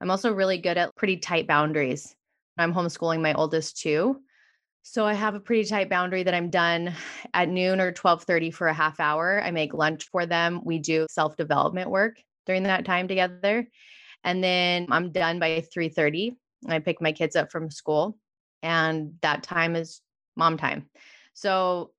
I'm 0.00 0.10
also 0.10 0.32
really 0.32 0.58
good 0.58 0.76
at 0.76 0.94
pretty 0.96 1.16
tight 1.16 1.46
boundaries. 1.46 2.14
I'm 2.58 2.74
homeschooling 2.74 3.22
my 3.22 3.32
oldest 3.34 3.78
too. 3.78 4.20
So 4.82 5.06
I 5.06 5.14
have 5.14 5.34
a 5.34 5.40
pretty 5.40 5.64
tight 5.64 5.88
boundary 5.88 6.24
that 6.24 6.34
I'm 6.34 6.50
done 6.50 6.92
at 7.32 7.48
noon 7.48 7.80
or 7.80 7.90
12:30 7.90 8.52
for 8.52 8.66
a 8.66 8.74
half 8.74 9.00
hour. 9.00 9.40
I 9.42 9.50
make 9.50 9.72
lunch 9.72 10.04
for 10.10 10.26
them. 10.26 10.60
We 10.62 10.78
do 10.78 11.06
self-development 11.08 11.88
work 11.88 12.20
during 12.44 12.64
that 12.64 12.84
time 12.84 13.08
together. 13.08 13.66
And 14.24 14.44
then 14.44 14.88
I'm 14.90 15.10
done 15.10 15.38
by 15.38 15.64
3:30. 15.72 16.36
I 16.68 16.80
pick 16.80 17.00
my 17.00 17.12
kids 17.12 17.34
up 17.34 17.50
from 17.50 17.70
school 17.70 18.18
and 18.62 19.14
that 19.22 19.42
time 19.42 19.74
is 19.74 20.02
mom 20.36 20.58
time. 20.58 20.90
So 21.32 21.93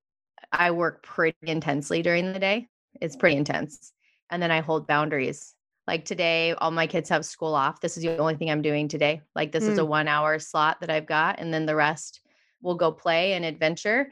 I 0.60 0.72
work 0.72 1.04
pretty 1.04 1.38
intensely 1.44 2.02
during 2.02 2.34
the 2.34 2.39
day. 2.39 2.68
It's 3.02 3.15
pretty 3.15 3.38
intense. 3.38 3.94
And 4.30 4.41
then 4.41 4.52
I 4.52 4.62
hold 4.62 4.88
boundaries. 4.88 5.54
Like 5.88 6.06
today, 6.06 6.54
all 6.54 6.72
my 6.72 6.88
kids 6.88 7.10
have 7.10 7.26
school 7.26 7.54
off. 7.54 7.80
This 7.80 7.96
is 7.96 8.04
the 8.04 8.18
only 8.18 8.36
thing 8.36 8.50
I'm 8.50 8.63
doing 8.63 8.88
today. 8.88 9.22
Like 9.36 9.52
this 9.52 9.68
is 9.68 9.78
a 9.78 9.86
one 9.86 10.08
hour 10.08 10.39
slot 10.39 10.80
that 10.82 10.89
I've 10.89 11.06
got. 11.06 11.39
And 11.39 11.54
then 11.54 11.68
the 11.68 11.76
rest 11.76 12.22
will 12.62 12.76
go 12.76 12.91
play 12.91 13.34
and 13.34 13.46
adventure. 13.46 14.10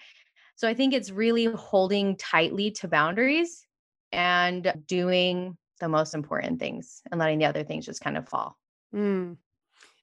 So 0.55 0.67
I 0.67 0.75
think 0.75 0.93
it's 0.93 1.09
really 1.09 1.45
holding 1.45 2.15
tightly 2.17 2.71
to 2.71 2.87
boundaries 2.87 3.65
and 4.11 4.71
doing 4.87 5.57
the 5.79 5.89
most 5.89 6.13
important 6.13 6.59
things 6.59 7.01
and 7.11 7.19
letting 7.19 7.39
the 7.39 7.45
other 7.45 7.63
things 7.63 7.87
just 7.87 8.01
kind 8.01 8.17
of 8.17 8.29
fall. 8.29 8.55
Mm. 8.93 9.37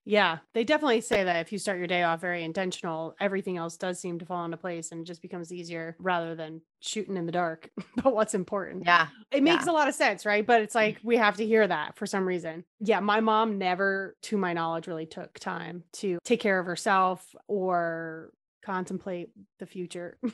Yeah, 0.05 0.39
they 0.55 0.65
definitely 0.65 1.03
say 1.03 1.25
that 1.25 1.37
if 1.41 1.53
you 1.53 1.59
start 1.59 1.79
your 1.79 1.87
day 1.87 2.03
off 2.03 2.21
very 2.21 2.43
intentional, 2.43 3.15
everything 3.21 3.59
else 3.59 3.77
does 3.77 4.01
seem 4.01 4.19
to 4.19 4.25
fall 4.25 4.45
into 4.45 4.57
place 4.57 4.93
and 4.93 5.03
it 5.03 5.05
just 5.05 5.23
becomes 5.23 5.53
easier 5.53 5.95
rather 5.99 6.35
than 6.35 6.63
shooting 6.81 7.17
in 7.17 7.27
the 7.27 7.33
dark. 7.33 7.71
but 8.03 8.15
what's 8.15 8.35
important? 8.35 8.85
Yeah. 8.87 9.09
It 9.31 9.43
makes 9.43 9.67
Yeah. 9.67 9.73
a 9.73 9.75
lot 9.75 9.89
of 9.89 9.95
sense, 9.95 10.25
right? 10.25 10.47
But 10.47 10.63
it's 10.63 10.75
like 10.75 10.99
mm-hmm. 10.99 11.09
we 11.09 11.17
have 11.19 11.37
to 11.37 11.47
hear 11.47 11.67
that 11.67 11.97
for 11.97 12.07
some 12.07 12.27
reason. 12.27 12.65
Yeah, 12.81 13.01
my 13.01 13.21
mom 13.21 13.59
never, 13.59 14.17
to 14.23 14.37
my 14.37 14.53
knowledge, 14.53 14.87
really 14.87 15.07
took 15.07 15.39
time 15.39 15.85
to 15.95 16.19
take 16.25 16.41
care 16.41 16.59
of 16.59 16.67
herself 16.67 17.35
or 17.47 18.33
contemplate 18.63 19.31
the 19.59 19.67
future. 19.67 20.19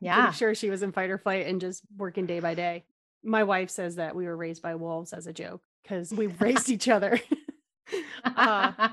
Yeah. 0.00 0.24
Pretty 0.24 0.36
sure 0.36 0.54
she 0.54 0.68
was 0.68 0.82
in 0.82 0.92
fight 0.92 1.08
or 1.08 1.16
flight 1.16 1.46
and 1.46 1.58
just 1.58 1.82
working 1.96 2.26
day 2.26 2.40
by 2.40 2.54
day. 2.54 2.84
My 3.24 3.44
wife 3.44 3.70
says 3.70 3.96
that 3.96 4.14
we 4.14 4.26
were 4.26 4.36
raised 4.36 4.60
by 4.60 4.74
wolves 4.74 5.14
as 5.14 5.26
a 5.26 5.32
joke 5.32 5.62
because 5.82 6.12
we 6.12 6.26
raised 6.40 6.68
each 6.68 6.88
other. 6.90 7.18
uh, 8.24 8.88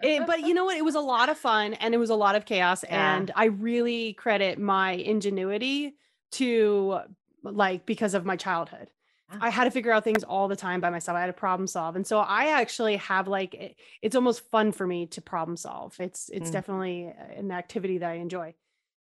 It, 0.00 0.26
but 0.26 0.40
you 0.46 0.54
know 0.54 0.64
what? 0.64 0.76
It 0.76 0.84
was 0.84 0.94
a 0.94 1.00
lot 1.00 1.28
of 1.28 1.36
fun 1.38 1.74
and 1.74 1.92
it 1.92 1.98
was 1.98 2.10
a 2.10 2.14
lot 2.14 2.36
of 2.36 2.44
chaos. 2.44 2.84
Yeah. 2.84 3.16
And 3.16 3.32
I 3.34 3.46
really 3.46 4.12
credit 4.12 4.58
my 4.58 4.92
ingenuity 4.92 5.96
to 6.32 7.00
like 7.42 7.84
because 7.84 8.14
of 8.14 8.24
my 8.24 8.36
childhood. 8.36 8.90
Yeah. 9.32 9.38
I 9.42 9.50
had 9.50 9.64
to 9.64 9.70
figure 9.72 9.90
out 9.90 10.04
things 10.04 10.22
all 10.22 10.46
the 10.46 10.54
time 10.56 10.80
by 10.80 10.90
myself. 10.90 11.16
I 11.16 11.20
had 11.20 11.26
to 11.26 11.32
problem 11.32 11.66
solve. 11.66 11.96
And 11.96 12.06
so 12.06 12.18
I 12.20 12.60
actually 12.60 12.96
have 12.98 13.26
like 13.26 13.54
it- 13.54 13.76
it's 14.00 14.14
almost 14.14 14.48
fun 14.50 14.70
for 14.70 14.86
me 14.86 15.06
to 15.06 15.20
problem 15.20 15.56
solve. 15.56 15.96
It's 15.98 16.28
it's 16.28 16.50
Mm. 16.50 16.52
definitely 16.52 17.12
an 17.36 17.50
activity 17.50 17.98
that 17.98 18.10
I 18.10 18.14
enjoy. 18.14 18.54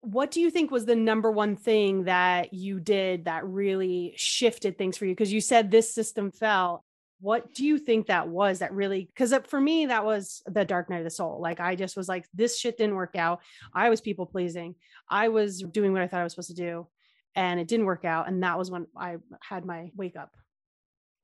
What 0.03 0.31
do 0.31 0.41
you 0.41 0.51
think 0.51 0.71
was 0.71 0.87
the 0.87 0.95
number 0.95 1.33
one 1.33 1.57
thing 1.57 2.05
that 2.05 2.55
you 2.55 2.79
did 2.79 3.25
that 3.25 3.45
really 3.45 4.15
shifted 4.17 4.79
things 4.79 4.97
for 4.97 5.05
you? 5.05 5.13
Because 5.13 5.33
you 5.33 5.41
said 5.41 5.71
this 5.73 5.93
system 5.93 6.31
fell. 6.31 6.85
What 7.21 7.55
do 7.55 7.65
you 7.65 7.79
think 7.79 8.07
that 8.07 8.29
was 8.29 8.59
that 8.59 8.73
really? 8.73 9.05
Because 9.07 9.35
for 9.47 9.61
me, 9.61 9.87
that 9.87 10.05
was 10.05 10.43
the 10.47 10.65
dark 10.65 10.91
night 10.91 10.99
of 10.99 11.05
the 11.05 11.11
soul. 11.11 11.41
Like 11.41 11.61
I 11.61 11.75
just 11.75 11.97
was 11.97 12.09
like, 12.09 12.27
this 12.35 12.59
shit 12.59 12.77
didn't 12.77 12.95
work 12.97 13.17
out. 13.17 13.41
I 13.73 13.89
was 13.89 14.01
people 14.03 14.27
pleasing. 14.27 14.75
I 15.09 15.29
was 15.29 15.61
doing 15.63 15.93
what 15.93 16.03
I 16.03 16.09
thought 16.09 16.21
I 16.21 16.25
was 16.25 16.33
supposed 16.33 16.51
to 16.51 16.55
do, 16.55 16.87
and 17.35 17.59
it 17.59 17.69
didn't 17.69 17.87
work 17.87 18.05
out. 18.05 18.29
And 18.29 18.43
that 18.43 18.59
was 18.59 18.71
when 18.71 18.87
I 18.97 19.17
had 19.41 19.65
my 19.65 19.91
wake 19.97 20.17
up. 20.17 20.37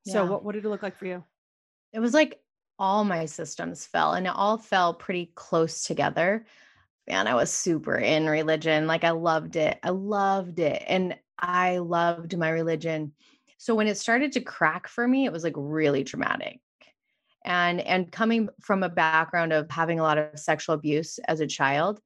So 0.06 0.24
Yeah. 0.24 0.30
what, 0.30 0.44
what 0.44 0.52
did 0.54 0.64
it 0.64 0.68
look 0.68 0.82
like 0.82 0.96
for 0.96 1.06
you? 1.06 1.24
it 1.92 2.00
was 2.00 2.14
like 2.14 2.40
all 2.78 3.04
my 3.04 3.26
systems 3.26 3.84
fell 3.84 4.14
and 4.14 4.26
it 4.26 4.32
all 4.34 4.56
fell 4.56 4.94
pretty 4.94 5.30
close 5.34 5.84
together. 5.84 6.46
and 7.06 7.28
I 7.28 7.34
was 7.34 7.52
super 7.52 7.96
in 7.96 8.26
religion. 8.26 8.86
Like 8.86 9.04
I 9.04 9.10
loved 9.10 9.56
it. 9.56 9.78
I 9.82 9.90
loved 9.90 10.58
it. 10.58 10.82
And 10.86 11.18
I 11.38 11.78
loved 11.78 12.36
my 12.38 12.48
religion. 12.48 13.12
So 13.62 13.76
when 13.76 13.86
it 13.86 13.96
started 13.96 14.32
to 14.32 14.40
crack 14.40 14.88
for 14.88 15.06
me, 15.06 15.24
it 15.24 15.32
was 15.32 15.44
like 15.44 15.54
really 15.56 16.02
traumatic. 16.02 16.58
And 17.44 17.80
and 17.80 18.10
coming 18.10 18.48
from 18.60 18.82
a 18.82 18.88
background 18.88 19.52
of 19.52 19.70
having 19.70 20.00
a 20.00 20.02
lot 20.02 20.18
of 20.18 20.36
sexual 20.36 20.74
abuse 20.74 21.20
as 21.28 21.38
a 21.38 21.46
child, 21.46 22.00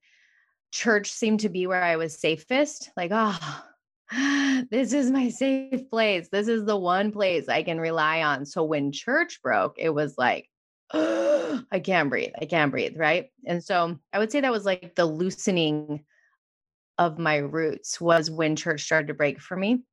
church 0.70 1.10
seemed 1.10 1.40
to 1.40 1.48
be 1.48 1.66
where 1.66 1.82
I 1.82 1.96
was 1.96 2.20
safest. 2.20 2.90
Like, 2.94 3.10
oh, 3.14 3.64
this 4.70 4.92
is 4.92 5.10
my 5.10 5.30
safe 5.30 5.88
place. 5.88 6.28
This 6.30 6.46
is 6.46 6.66
the 6.66 6.76
one 6.76 7.10
place 7.10 7.48
I 7.48 7.62
can 7.62 7.80
rely 7.80 8.20
on. 8.20 8.44
So 8.44 8.62
when 8.62 8.92
church 8.92 9.40
broke, 9.42 9.76
it 9.78 9.88
was 9.88 10.18
like, 10.18 10.50
I 10.92 11.80
can't 11.82 12.10
breathe. 12.10 12.34
I 12.38 12.44
can't 12.44 12.70
breathe. 12.70 12.98
Right. 12.98 13.30
And 13.46 13.64
so 13.64 13.98
I 14.12 14.18
would 14.18 14.30
say 14.30 14.42
that 14.42 14.52
was 14.52 14.66
like 14.66 14.94
the 14.94 15.06
loosening 15.06 16.04
of 16.98 17.18
my 17.18 17.36
roots 17.36 17.98
was 17.98 18.30
when 18.30 18.56
church 18.56 18.82
started 18.82 19.08
to 19.08 19.14
break 19.14 19.40
for 19.40 19.56
me. 19.56 19.84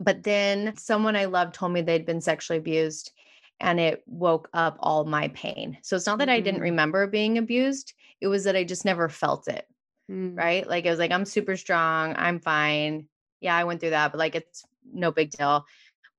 But 0.00 0.24
then 0.24 0.76
someone 0.76 1.16
I 1.16 1.26
loved 1.26 1.54
told 1.54 1.72
me 1.72 1.82
they'd 1.82 2.06
been 2.06 2.22
sexually 2.22 2.58
abused 2.58 3.12
and 3.60 3.78
it 3.80 4.02
woke 4.06 4.48
up 4.54 4.78
all 4.80 5.04
my 5.04 5.28
pain. 5.28 5.78
So 5.82 5.96
it's 5.96 6.06
not 6.06 6.18
that 6.20 6.30
I 6.30 6.40
didn't 6.40 6.60
Mhm. 6.60 6.64
remember 6.64 7.06
being 7.06 7.38
abused, 7.38 7.94
it 8.20 8.28
was 8.28 8.44
that 8.44 8.56
I 8.56 8.64
just 8.64 8.84
never 8.86 9.08
felt 9.10 9.48
it 9.48 9.66
Mm. 10.10 10.36
right? 10.36 10.66
Like 10.68 10.86
I 10.86 10.90
was 10.90 10.98
like, 10.98 11.12
I'm 11.12 11.24
super 11.24 11.56
strong. 11.56 12.14
I'm 12.16 12.40
fine. 12.40 13.08
Yeah, 13.40 13.56
I 13.56 13.64
went 13.64 13.80
through 13.80 13.90
that, 13.90 14.12
but 14.12 14.18
like 14.18 14.34
it's 14.34 14.64
no 14.92 15.12
big 15.12 15.30
deal. 15.30 15.66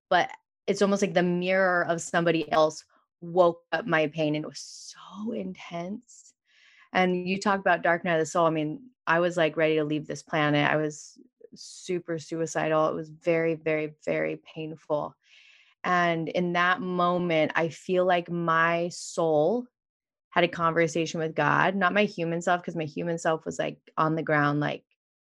But 0.09 0.31
it's 0.67 0.81
almost 0.81 1.01
like 1.01 1.13
the 1.13 1.23
mirror 1.23 1.85
of 1.87 2.01
somebody 2.01 2.51
else 2.51 2.85
woke 3.21 3.61
up 3.71 3.85
my 3.87 4.07
pain 4.07 4.35
and 4.35 4.45
it 4.45 4.47
was 4.47 4.59
so 4.95 5.31
intense. 5.33 6.33
And 6.93 7.27
you 7.27 7.39
talk 7.39 7.59
about 7.59 7.83
dark 7.83 8.03
night 8.05 8.15
of 8.15 8.19
the 8.21 8.25
soul. 8.25 8.47
I 8.47 8.51
mean, 8.51 8.89
I 9.07 9.19
was 9.19 9.37
like 9.37 9.57
ready 9.57 9.75
to 9.75 9.83
leave 9.85 10.07
this 10.07 10.23
planet. 10.23 10.69
I 10.69 10.77
was 10.77 11.17
super 11.55 12.19
suicidal. 12.19 12.87
It 12.87 12.95
was 12.95 13.09
very, 13.09 13.55
very, 13.55 13.93
very 14.05 14.37
painful. 14.37 15.15
And 15.83 16.29
in 16.29 16.53
that 16.53 16.81
moment, 16.81 17.53
I 17.55 17.69
feel 17.69 18.05
like 18.05 18.29
my 18.29 18.89
soul 18.89 19.65
had 20.29 20.43
a 20.43 20.47
conversation 20.47 21.19
with 21.19 21.35
God, 21.35 21.75
not 21.75 21.93
my 21.93 22.05
human 22.05 22.41
self, 22.41 22.61
because 22.61 22.75
my 22.75 22.85
human 22.85 23.17
self 23.17 23.45
was 23.45 23.59
like 23.59 23.77
on 23.97 24.15
the 24.15 24.23
ground, 24.23 24.59
like 24.59 24.83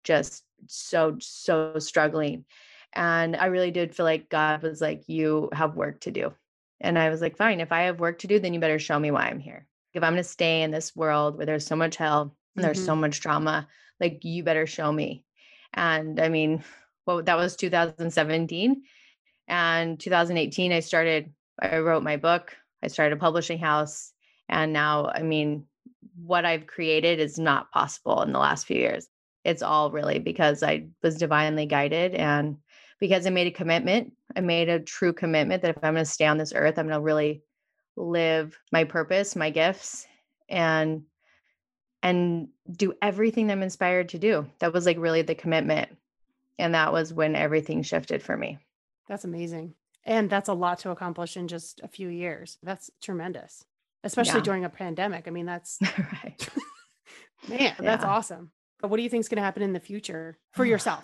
just 0.03 0.43
so, 0.67 1.17
so 1.19 1.79
struggling. 1.79 2.45
And 2.93 3.35
I 3.35 3.47
really 3.47 3.71
did 3.71 3.95
feel 3.95 4.05
like 4.05 4.29
God 4.29 4.61
was 4.61 4.81
like, 4.81 5.03
You 5.07 5.49
have 5.53 5.75
work 5.75 6.01
to 6.01 6.11
do. 6.11 6.33
And 6.79 6.99
I 6.99 7.09
was 7.09 7.21
like, 7.21 7.37
Fine, 7.37 7.59
if 7.59 7.71
I 7.71 7.83
have 7.83 7.99
work 7.99 8.19
to 8.19 8.27
do, 8.27 8.39
then 8.39 8.53
you 8.53 8.59
better 8.59 8.79
show 8.79 8.99
me 8.99 9.11
why 9.11 9.23
I'm 9.23 9.39
here. 9.39 9.65
If 9.93 10.03
I'm 10.03 10.13
going 10.13 10.23
to 10.23 10.29
stay 10.29 10.61
in 10.61 10.71
this 10.71 10.95
world 10.95 11.37
where 11.37 11.45
there's 11.45 11.65
so 11.65 11.75
much 11.75 11.95
hell 11.95 12.35
and 12.55 12.63
there's 12.63 12.77
mm-hmm. 12.77 12.85
so 12.85 12.95
much 12.95 13.19
drama, 13.19 13.67
like 13.99 14.23
you 14.23 14.43
better 14.43 14.67
show 14.67 14.91
me. 14.91 15.23
And 15.73 16.19
I 16.19 16.29
mean, 16.29 16.63
well, 17.05 17.23
that 17.23 17.37
was 17.37 17.55
2017. 17.55 18.83
And 19.47 19.99
2018, 19.99 20.71
I 20.71 20.79
started, 20.79 21.33
I 21.61 21.77
wrote 21.77 22.03
my 22.03 22.17
book, 22.17 22.55
I 22.81 22.87
started 22.87 23.17
a 23.17 23.19
publishing 23.19 23.59
house. 23.59 24.11
And 24.49 24.73
now, 24.73 25.11
I 25.13 25.21
mean, 25.21 25.65
what 26.15 26.45
I've 26.45 26.67
created 26.67 27.19
is 27.19 27.39
not 27.39 27.71
possible 27.71 28.21
in 28.21 28.31
the 28.31 28.39
last 28.39 28.65
few 28.65 28.77
years. 28.77 29.07
It's 29.43 29.61
all 29.61 29.91
really 29.91 30.19
because 30.19 30.63
I 30.63 30.87
was 31.01 31.17
divinely 31.17 31.65
guided 31.65 32.15
and 32.15 32.57
because 32.99 33.27
I 33.27 33.31
made 33.31 33.47
a 33.47 33.51
commitment. 33.51 34.13
I 34.35 34.41
made 34.41 34.69
a 34.69 34.79
true 34.79 35.11
commitment 35.11 35.61
that 35.61 35.75
if 35.75 35.83
I'm 35.83 35.93
going 35.93 36.05
to 36.05 36.09
stay 36.09 36.25
on 36.25 36.37
this 36.37 36.53
earth, 36.55 36.77
I'm 36.77 36.87
going 36.87 36.99
to 36.99 37.01
really 37.01 37.43
live 37.97 38.57
my 38.71 38.85
purpose, 38.85 39.35
my 39.35 39.49
gifts, 39.49 40.07
and 40.49 41.03
and 42.03 42.49
do 42.69 42.93
everything 43.01 43.49
I'm 43.49 43.63
inspired 43.63 44.09
to 44.09 44.19
do. 44.19 44.45
That 44.59 44.73
was 44.73 44.85
like 44.85 44.97
really 44.99 45.21
the 45.21 45.33
commitment. 45.35 45.89
And 46.59 46.75
that 46.75 46.93
was 46.93 47.13
when 47.13 47.35
everything 47.35 47.81
shifted 47.81 48.21
for 48.21 48.37
me. 48.37 48.59
That's 49.07 49.23
amazing. 49.23 49.73
And 50.05 50.29
that's 50.29 50.49
a 50.49 50.53
lot 50.53 50.79
to 50.79 50.91
accomplish 50.91 51.37
in 51.37 51.47
just 51.47 51.79
a 51.81 51.87
few 51.87 52.09
years. 52.09 52.57
That's 52.61 52.91
tremendous, 53.01 53.65
especially 54.03 54.39
Yeah. 54.39 54.43
during 54.43 54.65
a 54.65 54.69
pandemic. 54.69 55.27
I 55.27 55.31
mean, 55.31 55.45
that's, 55.45 55.79
right. 55.97 56.49
man, 57.47 57.73
that's 57.79 58.03
awesome. 58.03 58.51
But 58.81 58.89
what 58.89 58.97
do 58.97 59.03
you 59.03 59.09
think 59.09 59.21
is 59.21 59.29
going 59.29 59.37
to 59.37 59.43
happen 59.43 59.63
in 59.63 59.73
the 59.73 59.79
future 59.79 60.37
for 60.51 60.65
yourself? 60.73 61.03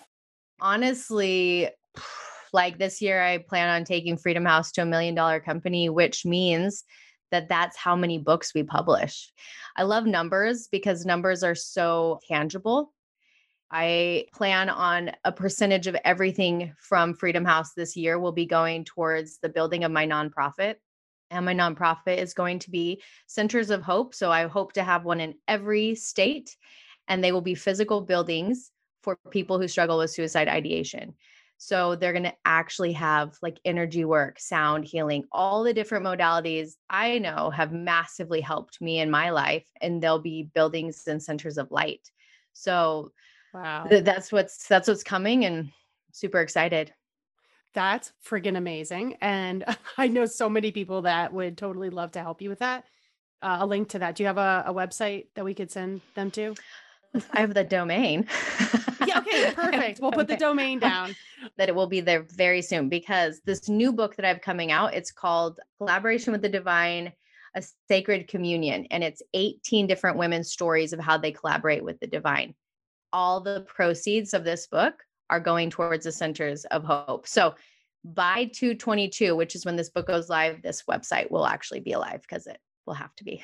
honestly, 0.61 1.69
like 2.53 2.77
this 2.77 3.01
year, 3.01 3.21
I 3.21 3.37
plan 3.37 3.69
on 3.69 3.85
taking 3.85 4.17
Freedom 4.17 4.43
House 4.45 4.71
to 4.73 4.81
a 4.81 4.85
million 4.85 5.15
dollar 5.15 5.39
company, 5.39 5.89
which 5.89 6.25
means 6.25 6.83
that 7.31 7.49
that's 7.49 7.77
how 7.77 7.95
many 7.95 8.17
books 8.17 8.53
we 8.53 8.63
publish. 8.63 9.31
I 9.75 9.83
love 9.83 10.05
numbers 10.05 10.67
because 10.71 11.05
numbers 11.05 11.43
are 11.43 11.55
so 11.55 12.19
tangible. 12.27 12.93
I 13.71 14.25
plan 14.33 14.69
on 14.69 15.11
a 15.23 15.31
percentage 15.31 15.87
of 15.87 15.95
everything 16.03 16.73
from 16.79 17.13
Freedom 17.13 17.45
House 17.45 17.73
this 17.73 17.95
year 17.95 18.19
will 18.19 18.31
be 18.31 18.45
going 18.45 18.83
towards 18.83 19.37
the 19.37 19.49
building 19.49 19.83
of 19.83 19.91
my 19.91 20.07
nonprofit. 20.07 20.75
And 21.31 21.45
my 21.45 21.53
nonprofit 21.53 22.17
is 22.17 22.33
going 22.33 22.57
to 22.59 22.71
be 22.71 23.03
Centers 23.27 23.69
of 23.69 23.83
Hope. 23.83 24.15
So 24.15 24.31
I 24.31 24.47
hope 24.47 24.73
to 24.73 24.83
have 24.83 25.05
one 25.05 25.19
in 25.19 25.35
every 25.47 25.93
state, 25.93 26.57
and 27.07 27.23
they 27.23 27.31
will 27.31 27.41
be 27.41 27.53
physical 27.53 28.01
buildings 28.01 28.71
for 29.03 29.17
people 29.29 29.59
who 29.59 29.67
struggle 29.67 29.99
with 29.99 30.09
suicide 30.09 30.47
ideation. 30.47 31.13
So 31.61 31.95
they're 31.95 32.13
going 32.13 32.23
to 32.23 32.35
actually 32.45 32.93
have 32.93 33.37
like 33.41 33.59
energy 33.65 34.05
work, 34.05 34.39
sound 34.39 34.85
healing, 34.85 35.25
all 35.31 35.63
the 35.63 35.73
different 35.73 36.05
modalities 36.05 36.77
I 36.89 37.19
know 37.19 37.49
have 37.49 37.73
massively 37.73 38.39
helped 38.39 38.79
me 38.79 38.99
in 38.99 39.11
my 39.11 39.29
life. 39.31 39.67
And 39.81 40.01
they'll 40.01 40.19
be 40.19 40.43
buildings 40.43 41.05
and 41.05 41.21
centers 41.21 41.57
of 41.57 41.69
light. 41.69 42.09
So 42.53 43.11
Wow. 43.53 43.87
th- 43.89 44.05
that's 44.05 44.31
what's 44.31 44.67
that's 44.67 44.87
what's 44.87 45.03
coming 45.03 45.45
and 45.45 45.71
super 46.13 46.39
excited. 46.39 46.93
That's 47.73 48.13
friggin' 48.25 48.57
amazing. 48.57 49.17
And 49.21 49.63
I 49.97 50.07
know 50.07 50.25
so 50.25 50.49
many 50.49 50.71
people 50.71 51.03
that 51.03 51.33
would 51.33 51.57
totally 51.57 51.89
love 51.89 52.11
to 52.13 52.21
help 52.21 52.41
you 52.41 52.49
with 52.49 52.59
that. 52.59 52.85
Uh, 53.41 53.59
a 53.61 53.65
link 53.65 53.89
to 53.89 53.99
that. 53.99 54.15
Do 54.15 54.23
you 54.23 54.27
have 54.27 54.37
a, 54.37 54.63
a 54.67 54.73
website 54.73 55.27
that 55.35 55.45
we 55.45 55.53
could 55.53 55.71
send 55.71 56.01
them 56.15 56.31
to? 56.31 56.55
I 57.31 57.41
have 57.41 57.53
the 57.53 57.63
domain. 57.63 58.27
Yeah, 59.05 59.19
okay, 59.19 59.51
perfect. 59.55 59.99
We'll 59.99 60.11
put 60.11 60.27
the 60.27 60.37
domain 60.37 60.79
down. 60.79 61.15
that 61.57 61.69
it 61.69 61.75
will 61.75 61.87
be 61.87 62.01
there 62.01 62.23
very 62.23 62.61
soon 62.61 62.89
because 62.89 63.41
this 63.45 63.69
new 63.69 63.91
book 63.91 64.15
that 64.15 64.25
I've 64.25 64.41
coming 64.41 64.71
out, 64.71 64.93
it's 64.93 65.11
called 65.11 65.59
Collaboration 65.77 66.31
with 66.31 66.41
the 66.41 66.49
Divine, 66.49 67.13
a 67.55 67.63
Sacred 67.87 68.27
Communion. 68.27 68.85
And 68.91 69.03
it's 69.03 69.21
18 69.33 69.87
different 69.87 70.17
women's 70.17 70.51
stories 70.51 70.93
of 70.93 70.99
how 70.99 71.17
they 71.17 71.31
collaborate 71.31 71.83
with 71.83 71.99
the 71.99 72.07
divine. 72.07 72.55
All 73.11 73.41
the 73.41 73.61
proceeds 73.61 74.33
of 74.33 74.43
this 74.43 74.67
book 74.67 75.03
are 75.29 75.39
going 75.39 75.69
towards 75.69 76.05
the 76.05 76.11
centers 76.11 76.65
of 76.65 76.83
hope. 76.83 77.27
So 77.27 77.55
by 78.03 78.45
222, 78.53 79.35
which 79.35 79.55
is 79.55 79.65
when 79.65 79.75
this 79.75 79.89
book 79.89 80.07
goes 80.07 80.29
live, 80.29 80.61
this 80.61 80.83
website 80.89 81.29
will 81.31 81.45
actually 81.45 81.81
be 81.81 81.91
alive 81.93 82.21
because 82.21 82.47
it 82.47 82.59
will 82.85 82.93
have 82.93 83.15
to 83.15 83.23
be. 83.23 83.43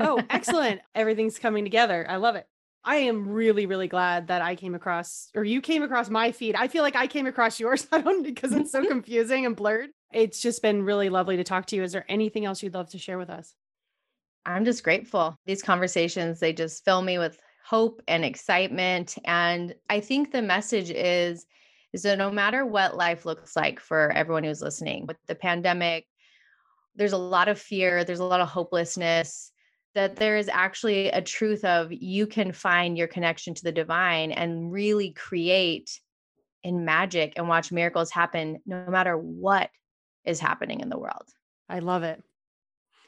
Oh, 0.00 0.22
excellent. 0.30 0.80
Everything's 0.94 1.38
coming 1.38 1.64
together. 1.64 2.06
I 2.08 2.16
love 2.16 2.36
it. 2.36 2.46
I 2.86 2.96
am 2.98 3.28
really, 3.28 3.66
really 3.66 3.88
glad 3.88 4.28
that 4.28 4.42
I 4.42 4.54
came 4.54 4.76
across, 4.76 5.28
or 5.34 5.42
you 5.42 5.60
came 5.60 5.82
across 5.82 6.08
my 6.08 6.30
feed. 6.30 6.54
I 6.54 6.68
feel 6.68 6.84
like 6.84 6.94
I 6.94 7.08
came 7.08 7.26
across 7.26 7.58
yours. 7.60 7.86
I 7.90 8.00
don't 8.00 8.22
because 8.22 8.52
it's 8.52 8.70
so 8.70 8.80
mm-hmm. 8.80 8.88
confusing 8.88 9.44
and 9.44 9.56
blurred. 9.56 9.90
It's 10.12 10.40
just 10.40 10.62
been 10.62 10.84
really 10.84 11.08
lovely 11.08 11.36
to 11.36 11.44
talk 11.44 11.66
to 11.66 11.76
you. 11.76 11.82
Is 11.82 11.92
there 11.92 12.06
anything 12.08 12.44
else 12.44 12.62
you'd 12.62 12.74
love 12.74 12.90
to 12.90 12.98
share 12.98 13.18
with 13.18 13.28
us? 13.28 13.52
I'm 14.46 14.64
just 14.64 14.84
grateful. 14.84 15.36
These 15.44 15.64
conversations, 15.64 16.38
they 16.38 16.52
just 16.52 16.84
fill 16.84 17.02
me 17.02 17.18
with 17.18 17.36
hope 17.64 18.00
and 18.06 18.24
excitement. 18.24 19.16
And 19.24 19.74
I 19.90 19.98
think 19.98 20.30
the 20.30 20.40
message 20.40 20.90
is, 20.90 21.44
is 21.92 22.02
that 22.02 22.18
no 22.18 22.30
matter 22.30 22.64
what 22.64 22.96
life 22.96 23.26
looks 23.26 23.56
like 23.56 23.80
for 23.80 24.12
everyone 24.12 24.44
who's 24.44 24.62
listening 24.62 25.06
with 25.06 25.16
the 25.26 25.34
pandemic, 25.34 26.06
there's 26.94 27.12
a 27.12 27.18
lot 27.18 27.48
of 27.48 27.58
fear, 27.58 28.04
there's 28.04 28.20
a 28.20 28.24
lot 28.24 28.40
of 28.40 28.48
hopelessness, 28.48 29.50
that 29.96 30.16
there 30.16 30.36
is 30.36 30.50
actually 30.52 31.08
a 31.08 31.22
truth 31.22 31.64
of 31.64 31.90
you 31.90 32.26
can 32.26 32.52
find 32.52 32.98
your 32.98 33.08
connection 33.08 33.54
to 33.54 33.64
the 33.64 33.72
divine 33.72 34.30
and 34.30 34.70
really 34.70 35.10
create 35.10 35.98
in 36.62 36.84
magic 36.84 37.32
and 37.36 37.48
watch 37.48 37.72
miracles 37.72 38.10
happen 38.10 38.58
no 38.66 38.86
matter 38.90 39.16
what 39.16 39.70
is 40.26 40.38
happening 40.38 40.80
in 40.80 40.90
the 40.90 40.98
world. 40.98 41.24
I 41.66 41.78
love 41.78 42.02
it. 42.02 42.22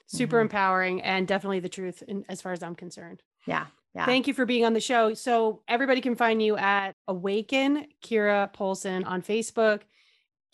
Super 0.06 0.38
mm-hmm. 0.38 0.42
empowering 0.42 1.02
and 1.02 1.28
definitely 1.28 1.60
the 1.60 1.68
truth 1.68 2.02
in, 2.08 2.24
as 2.30 2.40
far 2.40 2.52
as 2.52 2.62
I'm 2.62 2.74
concerned. 2.74 3.22
Yeah. 3.46 3.66
Yeah. 3.94 4.06
Thank 4.06 4.26
you 4.26 4.32
for 4.32 4.46
being 4.46 4.64
on 4.64 4.72
the 4.72 4.80
show. 4.80 5.12
So 5.12 5.60
everybody 5.68 6.00
can 6.00 6.16
find 6.16 6.42
you 6.42 6.56
at 6.56 6.94
Awaken 7.06 7.86
Keira 8.02 8.50
Poulsen 8.54 9.04
on 9.04 9.20
Facebook, 9.20 9.82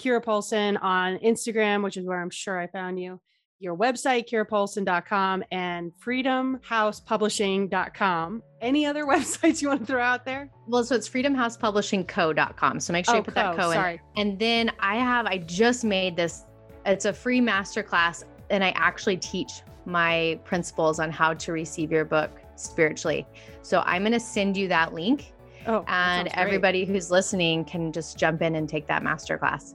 Keira 0.01 0.20
Poulsen 0.20 0.83
on 0.83 1.18
Instagram, 1.18 1.85
which 1.85 1.97
is 1.97 2.05
where 2.05 2.20
I'm 2.20 2.31
sure 2.31 2.59
I 2.59 2.66
found 2.66 2.99
you. 2.99 3.20
Your 3.64 3.77
website, 3.77 4.29
keirapoulsen.com 4.29 5.42
and 5.50 5.90
freedomhousepublishing.com. 5.98 8.42
Any 8.61 8.85
other 8.85 9.05
websites 9.07 9.62
you 9.62 9.68
want 9.68 9.81
to 9.81 9.87
throw 9.87 10.03
out 10.03 10.27
there? 10.27 10.50
Well, 10.68 10.85
so 10.85 10.94
it's 10.94 11.09
freedomhousepublishingco.com. 11.09 12.81
So 12.81 12.92
make 12.92 13.07
sure 13.07 13.14
oh, 13.14 13.18
you 13.18 13.24
put 13.24 13.35
co, 13.35 13.40
that 13.40 13.57
co 13.57 13.70
in. 13.70 13.77
Sorry. 13.77 14.03
And 14.18 14.38
then 14.38 14.70
I 14.81 14.96
have, 14.96 15.24
I 15.24 15.38
just 15.38 15.83
made 15.83 16.14
this, 16.14 16.44
it's 16.85 17.07
a 17.07 17.12
free 17.14 17.40
masterclass, 17.40 18.24
and 18.50 18.62
I 18.62 18.74
actually 18.77 19.16
teach 19.16 19.62
my 19.87 20.38
principles 20.44 21.00
on 21.00 21.11
how 21.11 21.33
to 21.33 21.53
receive 21.53 21.90
your 21.90 22.05
book 22.05 22.42
spiritually. 22.57 23.27
So 23.62 23.81
I'm 23.87 24.03
going 24.03 24.12
to 24.12 24.20
send 24.20 24.59
you 24.59 24.68
that 24.68 24.92
link. 24.92 25.33
Oh, 25.66 25.87
and 25.88 26.29
everybody 26.35 26.85
who's 26.85 27.11
listening 27.11 27.64
can 27.64 27.90
just 27.90 28.18
jump 28.18 28.42
in 28.42 28.57
and 28.57 28.68
take 28.68 28.87
that 28.88 29.03
masterclass. 29.03 29.72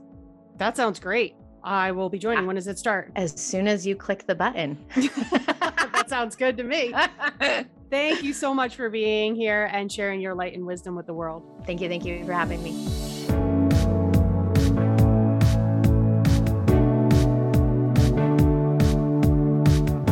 That 0.58 0.76
sounds 0.76 1.00
great. 1.00 1.34
I 1.62 1.92
will 1.92 2.08
be 2.08 2.18
joining. 2.18 2.46
When 2.46 2.56
does 2.56 2.66
it 2.66 2.78
start? 2.78 3.12
As 3.16 3.38
soon 3.38 3.68
as 3.68 3.86
you 3.86 3.96
click 3.96 4.26
the 4.26 4.34
button. 4.34 4.78
that 4.94 6.06
sounds 6.08 6.36
good 6.36 6.56
to 6.56 6.64
me. 6.64 6.94
Thank 7.90 8.22
you 8.22 8.32
so 8.32 8.54
much 8.54 8.76
for 8.76 8.88
being 8.88 9.34
here 9.34 9.68
and 9.72 9.90
sharing 9.90 10.20
your 10.20 10.34
light 10.34 10.54
and 10.54 10.64
wisdom 10.64 10.94
with 10.94 11.06
the 11.06 11.14
world. 11.14 11.42
Thank 11.66 11.80
you. 11.80 11.88
Thank 11.88 12.04
you 12.04 12.24
for 12.24 12.32
having 12.32 12.62
me. 12.62 12.99